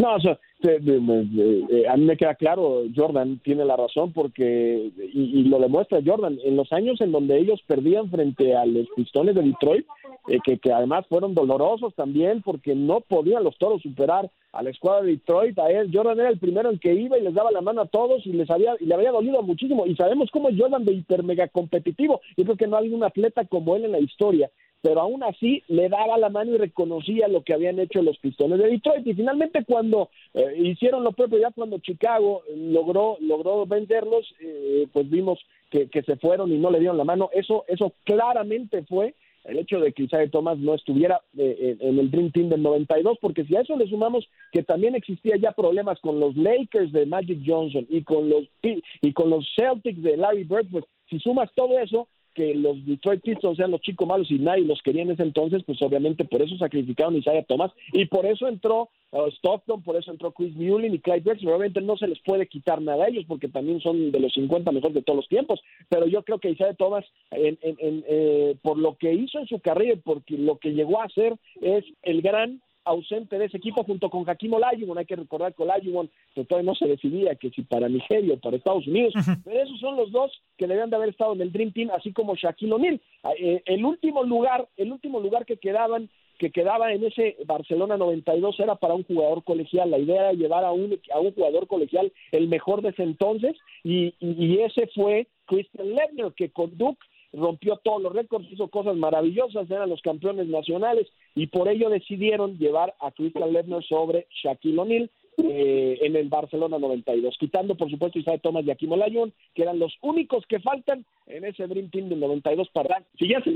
No, 0.00 0.14
o 0.14 0.20
sea, 0.20 0.38
eh, 0.62 1.86
a 1.88 1.96
mí 1.96 2.04
me 2.04 2.16
queda 2.16 2.34
claro, 2.34 2.84
Jordan 2.94 3.38
tiene 3.42 3.64
la 3.64 3.76
razón 3.76 4.12
porque, 4.12 4.90
y, 5.12 5.40
y 5.40 5.44
lo 5.44 5.58
demuestra 5.58 6.00
Jordan, 6.04 6.38
en 6.42 6.56
los 6.56 6.72
años 6.72 7.00
en 7.00 7.12
donde 7.12 7.38
ellos 7.38 7.60
perdían 7.66 8.10
frente 8.10 8.56
a 8.56 8.64
los 8.66 8.86
Pistones 8.96 9.34
de 9.34 9.42
Detroit, 9.42 9.86
eh, 10.28 10.38
que, 10.44 10.58
que 10.58 10.72
además 10.72 11.06
fueron 11.08 11.34
dolorosos 11.34 11.94
también 11.94 12.42
porque 12.42 12.74
no 12.74 13.00
podían 13.00 13.44
los 13.44 13.58
toros 13.58 13.82
superar 13.82 14.30
a 14.52 14.62
la 14.62 14.70
escuadra 14.70 15.02
de 15.02 15.12
Detroit, 15.12 15.58
a 15.58 15.70
él, 15.70 15.90
Jordan 15.92 16.18
era 16.18 16.28
el 16.28 16.38
primero 16.38 16.70
en 16.70 16.78
que 16.78 16.94
iba 16.94 17.18
y 17.18 17.22
les 17.22 17.34
daba 17.34 17.50
la 17.50 17.60
mano 17.60 17.82
a 17.82 17.86
todos 17.86 18.26
y 18.26 18.32
les 18.32 18.50
había, 18.50 18.74
y 18.80 18.86
le 18.86 18.94
había 18.94 19.12
dolido 19.12 19.42
muchísimo, 19.42 19.86
y 19.86 19.94
sabemos 19.96 20.30
cómo 20.30 20.48
es 20.48 20.58
Jordan 20.58 20.84
de 20.84 20.94
hiper 20.94 21.22
mega 21.22 21.48
competitivo, 21.48 22.20
yo 22.36 22.44
creo 22.44 22.56
que 22.56 22.66
no 22.66 22.76
hay 22.76 22.88
un 22.88 23.04
atleta 23.04 23.44
como 23.44 23.76
él 23.76 23.84
en 23.84 23.92
la 23.92 24.00
historia, 24.00 24.50
pero 24.82 25.00
aún 25.00 25.22
así 25.22 25.62
le 25.68 25.88
daba 25.88 26.18
la 26.18 26.30
mano 26.30 26.54
y 26.54 26.58
reconocía 26.58 27.28
lo 27.28 27.42
que 27.42 27.54
habían 27.54 27.78
hecho 27.78 28.02
los 28.02 28.18
Pistones 28.18 28.58
de 28.58 28.68
Detroit. 28.68 29.06
Y 29.06 29.14
finalmente 29.14 29.64
cuando 29.64 30.10
eh, 30.34 30.54
hicieron 30.58 31.04
lo 31.04 31.12
propio 31.12 31.38
ya 31.38 31.50
cuando 31.50 31.78
Chicago 31.78 32.42
logró 32.54 33.16
logró 33.20 33.66
venderlos 33.66 34.26
eh, 34.40 34.86
pues 34.92 35.08
vimos 35.10 35.38
que, 35.70 35.88
que 35.88 36.02
se 36.02 36.16
fueron 36.16 36.52
y 36.52 36.58
no 36.58 36.70
le 36.70 36.80
dieron 36.80 36.98
la 36.98 37.04
mano. 37.04 37.30
Eso 37.32 37.64
eso 37.68 37.92
claramente 38.04 38.82
fue 38.84 39.14
el 39.44 39.58
hecho 39.58 39.80
de 39.80 39.92
que 39.92 40.04
Isaiah 40.04 40.30
Thomas 40.30 40.58
no 40.58 40.74
estuviera 40.74 41.20
eh, 41.36 41.76
en 41.80 41.90
en 41.90 41.98
el 41.98 42.10
Dream 42.10 42.30
Team 42.30 42.48
del 42.48 42.62
92, 42.62 43.18
porque 43.20 43.44
si 43.44 43.56
a 43.56 43.62
eso 43.62 43.76
le 43.76 43.88
sumamos 43.88 44.28
que 44.52 44.62
también 44.62 44.94
existía 44.94 45.36
ya 45.36 45.52
problemas 45.52 45.98
con 46.00 46.20
los 46.20 46.36
Lakers 46.36 46.92
de 46.92 47.06
Magic 47.06 47.40
Johnson 47.44 47.86
y 47.88 48.02
con 48.02 48.28
los 48.28 48.44
y 48.62 49.12
con 49.12 49.30
los 49.30 49.46
Celtics 49.56 50.02
de 50.02 50.16
Larry 50.16 50.44
Bird, 50.44 50.66
pues 50.70 50.84
si 51.08 51.18
sumas 51.18 51.50
todo 51.54 51.78
eso, 51.78 52.06
que 52.34 52.54
los 52.54 52.84
Detroit 52.86 53.22
Pistons 53.22 53.56
sean 53.56 53.70
los 53.70 53.80
chicos 53.80 54.06
malos 54.06 54.30
y 54.30 54.38
nadie 54.38 54.64
los 54.64 54.80
quería 54.82 55.02
en 55.02 55.10
ese 55.10 55.22
entonces, 55.22 55.62
pues 55.64 55.80
obviamente 55.82 56.24
por 56.24 56.42
eso 56.42 56.56
sacrificaron 56.56 57.14
a 57.14 57.18
Isaiah 57.18 57.44
Thomas 57.44 57.72
y 57.92 58.04
por 58.06 58.26
eso 58.26 58.48
entró 58.48 58.88
uh, 59.12 59.26
Stockton, 59.36 59.82
por 59.82 59.96
eso 59.96 60.10
entró 60.10 60.32
Chris 60.32 60.54
Mullin 60.56 60.94
y 60.94 60.98
Clyde 60.98 61.20
Drexler. 61.22 61.54
Obviamente 61.54 61.80
no 61.80 61.96
se 61.96 62.06
les 62.08 62.18
puede 62.20 62.46
quitar 62.46 62.80
nada 62.80 63.04
a 63.04 63.08
ellos 63.08 63.24
porque 63.26 63.48
también 63.48 63.80
son 63.80 64.10
de 64.12 64.20
los 64.20 64.32
50 64.32 64.70
mejores 64.72 64.94
de 64.94 65.02
todos 65.02 65.16
los 65.18 65.28
tiempos, 65.28 65.60
pero 65.88 66.06
yo 66.06 66.22
creo 66.22 66.38
que 66.38 66.50
Isaiah 66.50 66.74
Thomas, 66.74 67.04
en, 67.30 67.58
en- 67.62 67.76
en, 67.78 68.04
eh, 68.08 68.56
por 68.62 68.78
lo 68.78 68.96
que 68.96 69.12
hizo 69.12 69.38
en 69.38 69.46
su 69.46 69.60
carrera 69.60 69.94
y 69.94 69.96
porque 69.96 70.36
lo 70.38 70.58
que 70.58 70.72
llegó 70.72 71.00
a 71.00 71.04
hacer, 71.04 71.36
es 71.60 71.84
el 72.02 72.22
gran 72.22 72.60
ausente 72.84 73.38
de 73.38 73.46
ese 73.46 73.58
equipo 73.58 73.84
junto 73.84 74.10
con 74.10 74.28
Hakim 74.28 74.54
Olajuwon. 74.54 74.98
Hay 74.98 75.06
que 75.06 75.16
recordar 75.16 75.54
que 75.54 75.62
Olajuwon 75.62 76.10
que 76.34 76.44
todavía 76.44 76.70
no 76.70 76.74
se 76.74 76.86
decidía 76.86 77.34
que 77.34 77.50
si 77.50 77.62
para 77.62 77.88
Nigeria 77.88 78.34
o 78.34 78.38
para 78.38 78.56
Estados 78.56 78.86
Unidos, 78.86 79.14
pero 79.44 79.62
esos 79.62 79.78
son 79.80 79.96
los 79.96 80.10
dos 80.12 80.32
que 80.56 80.66
debían 80.66 80.90
de 80.90 80.96
haber 80.96 81.10
estado 81.10 81.32
en 81.34 81.40
el 81.40 81.52
Dream 81.52 81.72
Team, 81.72 81.90
así 81.90 82.12
como 82.12 82.34
Shaquille 82.34 82.72
O'Neal. 82.72 83.00
Ah, 83.22 83.32
eh, 83.38 83.62
el 83.66 83.84
último 83.84 84.22
lugar, 84.24 84.68
el 84.76 84.92
último 84.92 85.20
lugar 85.20 85.44
que 85.44 85.56
quedaban 85.56 86.08
que 86.38 86.50
quedaba 86.50 86.90
en 86.90 87.04
ese 87.04 87.36
Barcelona 87.44 87.98
92 87.98 88.58
era 88.60 88.74
para 88.76 88.94
un 88.94 89.04
jugador 89.04 89.44
colegial. 89.44 89.90
La 89.90 89.98
idea 89.98 90.22
era 90.22 90.32
llevar 90.32 90.64
a 90.64 90.72
un, 90.72 90.98
a 91.12 91.20
un 91.20 91.34
jugador 91.34 91.66
colegial 91.66 92.10
el 92.32 92.48
mejor 92.48 92.80
de 92.80 92.88
ese 92.88 93.02
entonces 93.02 93.54
y, 93.84 94.14
y, 94.20 94.46
y 94.46 94.62
ese 94.62 94.86
fue 94.94 95.26
Christian 95.44 95.94
Lebner, 95.94 96.32
que 96.32 96.50
con 96.50 96.78
Duke 96.78 97.04
rompió 97.32 97.76
todos 97.76 98.02
los 98.02 98.12
récords, 98.12 98.50
hizo 98.50 98.68
cosas 98.68 98.96
maravillosas, 98.96 99.70
eran 99.70 99.88
los 99.88 100.02
campeones 100.02 100.46
nacionales 100.48 101.06
y 101.34 101.46
por 101.46 101.68
ello 101.68 101.90
decidieron 101.90 102.58
llevar 102.58 102.94
a 103.00 103.10
Christian 103.12 103.52
Lebner 103.52 103.84
sobre 103.84 104.26
Shaquille 104.42 104.78
O'Neal 104.78 105.10
eh, 105.38 105.98
en 106.02 106.16
el 106.16 106.28
Barcelona 106.28 106.78
92, 106.78 107.36
quitando 107.38 107.74
por 107.76 107.90
supuesto 107.90 108.18
Isaiah 108.18 108.38
Thomas 108.38 108.64
y 108.64 108.70
Akim 108.70 108.92
Olajuwon, 108.92 109.32
que 109.54 109.62
eran 109.62 109.78
los 109.78 109.96
únicos 110.02 110.44
que 110.46 110.60
faltan 110.60 111.04
en 111.26 111.44
ese 111.44 111.66
Dream 111.66 111.90
Team 111.90 112.08
del 112.08 112.20
92 112.20 112.68
para 112.70 113.02
si 113.18 113.28
ya 113.28 113.40
se 113.42 113.50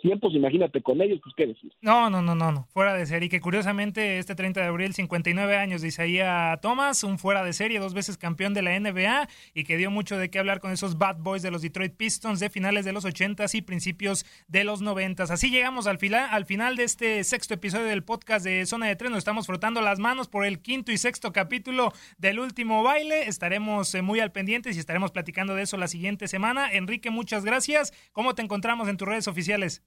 tiempos, 0.00 0.34
imagínate 0.34 0.82
con 0.82 1.00
ellos, 1.00 1.20
pues 1.22 1.34
qué 1.36 1.46
decir. 1.46 1.72
No, 1.80 2.10
no, 2.10 2.22
no, 2.22 2.34
no, 2.34 2.52
no, 2.52 2.68
fuera 2.72 2.94
de 2.94 3.06
serie. 3.06 3.28
Que 3.28 3.40
curiosamente 3.40 4.18
este 4.18 4.34
30 4.34 4.60
de 4.60 4.66
abril, 4.66 4.92
59 4.92 5.56
años 5.56 5.82
de 5.82 5.88
Isaías 5.88 6.60
Thomas, 6.60 7.02
un 7.02 7.18
fuera 7.18 7.42
de 7.42 7.52
serie, 7.52 7.80
dos 7.80 7.94
veces 7.94 8.16
campeón 8.18 8.54
de 8.54 8.62
la 8.62 8.78
NBA 8.78 9.28
y 9.54 9.64
que 9.64 9.76
dio 9.76 9.90
mucho 9.90 10.18
de 10.18 10.30
qué 10.30 10.38
hablar 10.38 10.60
con 10.60 10.70
esos 10.70 10.98
bad 10.98 11.16
boys 11.18 11.42
de 11.42 11.50
los 11.50 11.62
Detroit 11.62 11.94
Pistons 11.94 12.40
de 12.40 12.50
finales 12.50 12.84
de 12.84 12.92
los 12.92 13.04
80s 13.04 13.54
y 13.54 13.62
principios 13.62 14.26
de 14.48 14.64
los 14.64 14.82
90s. 14.82 15.30
Así 15.30 15.50
llegamos 15.50 15.86
al, 15.86 15.98
al 16.14 16.46
final 16.46 16.76
de 16.76 16.84
este 16.84 17.24
sexto 17.24 17.54
episodio 17.54 17.86
del 17.86 18.04
podcast 18.04 18.44
de 18.44 18.66
Zona 18.66 18.86
de 18.86 18.96
Tres. 18.96 19.10
Nos 19.10 19.18
estamos 19.18 19.46
frotando 19.46 19.80
las 19.80 19.98
manos 19.98 20.28
por 20.28 20.44
el 20.44 20.60
quinto 20.60 20.92
y 20.92 20.98
sexto 20.98 21.32
capítulo 21.32 21.92
del 22.18 22.38
último 22.38 22.82
baile. 22.82 23.28
Estaremos 23.28 23.94
eh, 23.94 24.02
muy 24.02 24.20
al 24.20 24.32
pendiente 24.32 24.70
y 24.70 24.78
estaremos 24.78 25.10
platicando 25.12 25.54
de 25.54 25.62
eso 25.62 25.76
la 25.76 25.88
siguiente 25.88 26.28
semana. 26.28 26.72
Enrique, 26.72 27.10
muchas 27.10 27.44
gracias. 27.44 27.92
¿Cómo 28.12 28.34
te 28.34 28.42
encontramos 28.42 28.88
en 28.88 28.96
tus 28.96 29.08
redes 29.08 29.28
oficiales? 29.28 29.79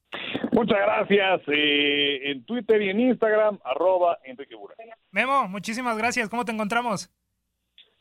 Muchas 0.52 0.78
gracias. 0.78 1.42
Eh, 1.48 2.32
en 2.32 2.46
Twitter 2.46 2.82
y 2.82 2.90
en 2.90 3.00
Instagram, 3.00 3.60
arroba 3.64 4.20
Enrique 4.24 4.56
Bura. 4.56 4.76
Memo, 5.12 5.48
muchísimas 5.48 5.98
gracias. 5.98 6.30
¿Cómo 6.30 6.46
te 6.46 6.52
encontramos? 6.52 7.10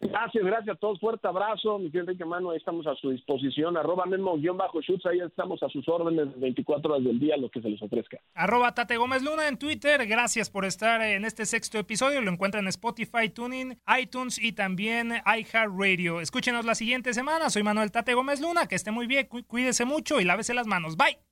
Gracias, 0.03 0.45
gracias 0.45 0.77
a 0.77 0.79
todos. 0.81 0.99
Fuerte 0.99 1.29
abrazo, 1.29 1.79
mi 1.79 1.85
querido 1.85 2.11
Enrique 2.11 2.25
Mano. 2.25 2.51
Ahí 2.51 2.57
estamos 2.57 2.85
a 2.89 2.95
su 2.97 3.11
disposición. 3.11 3.77
Arroba 3.77 4.05
Memo-Shoots. 4.05 5.07
Ahí 5.07 5.21
estamos 5.21 5.63
a 5.63 5.69
sus 5.69 5.89
órdenes 5.89 6.39
24 6.41 6.93
horas 6.93 7.05
del 7.05 7.21
día, 7.21 7.37
lo 7.37 7.49
que 7.49 7.63
se 7.63 7.69
les 7.69 7.81
ofrezca. 7.81 8.19
Arroba 8.35 8.75
Tate 8.75 8.97
Gómez 8.97 9.23
Luna 9.23 9.47
en 9.47 9.59
Twitter. 9.59 10.05
Gracias 10.09 10.51
por 10.51 10.65
estar 10.65 11.01
en 11.03 11.25
este 11.25 11.47
sexto 11.47 11.79
episodio. 11.79 12.21
Lo 12.21 12.33
encuentran 12.33 12.65
en 12.65 12.69
Spotify, 12.69 13.29
Tuning, 13.33 13.79
iTunes 13.97 14.43
y 14.43 14.53
también 14.53 15.13
iHeartRadio. 15.25 16.21
Escúchenos 16.21 16.65
la 16.65 16.75
siguiente 16.75 17.15
semana. 17.15 17.49
Soy 17.49 17.63
Manuel 17.63 17.93
Tate 17.93 18.15
Gómez 18.15 18.41
Luna. 18.41 18.67
Que 18.67 18.75
esté 18.75 18.91
muy 18.91 19.07
bien, 19.07 19.29
cuídese 19.47 19.85
mucho 19.85 20.21
y 20.21 20.25
lávese 20.25 20.53
las 20.53 20.67
manos. 20.67 20.97
Bye. 20.97 21.32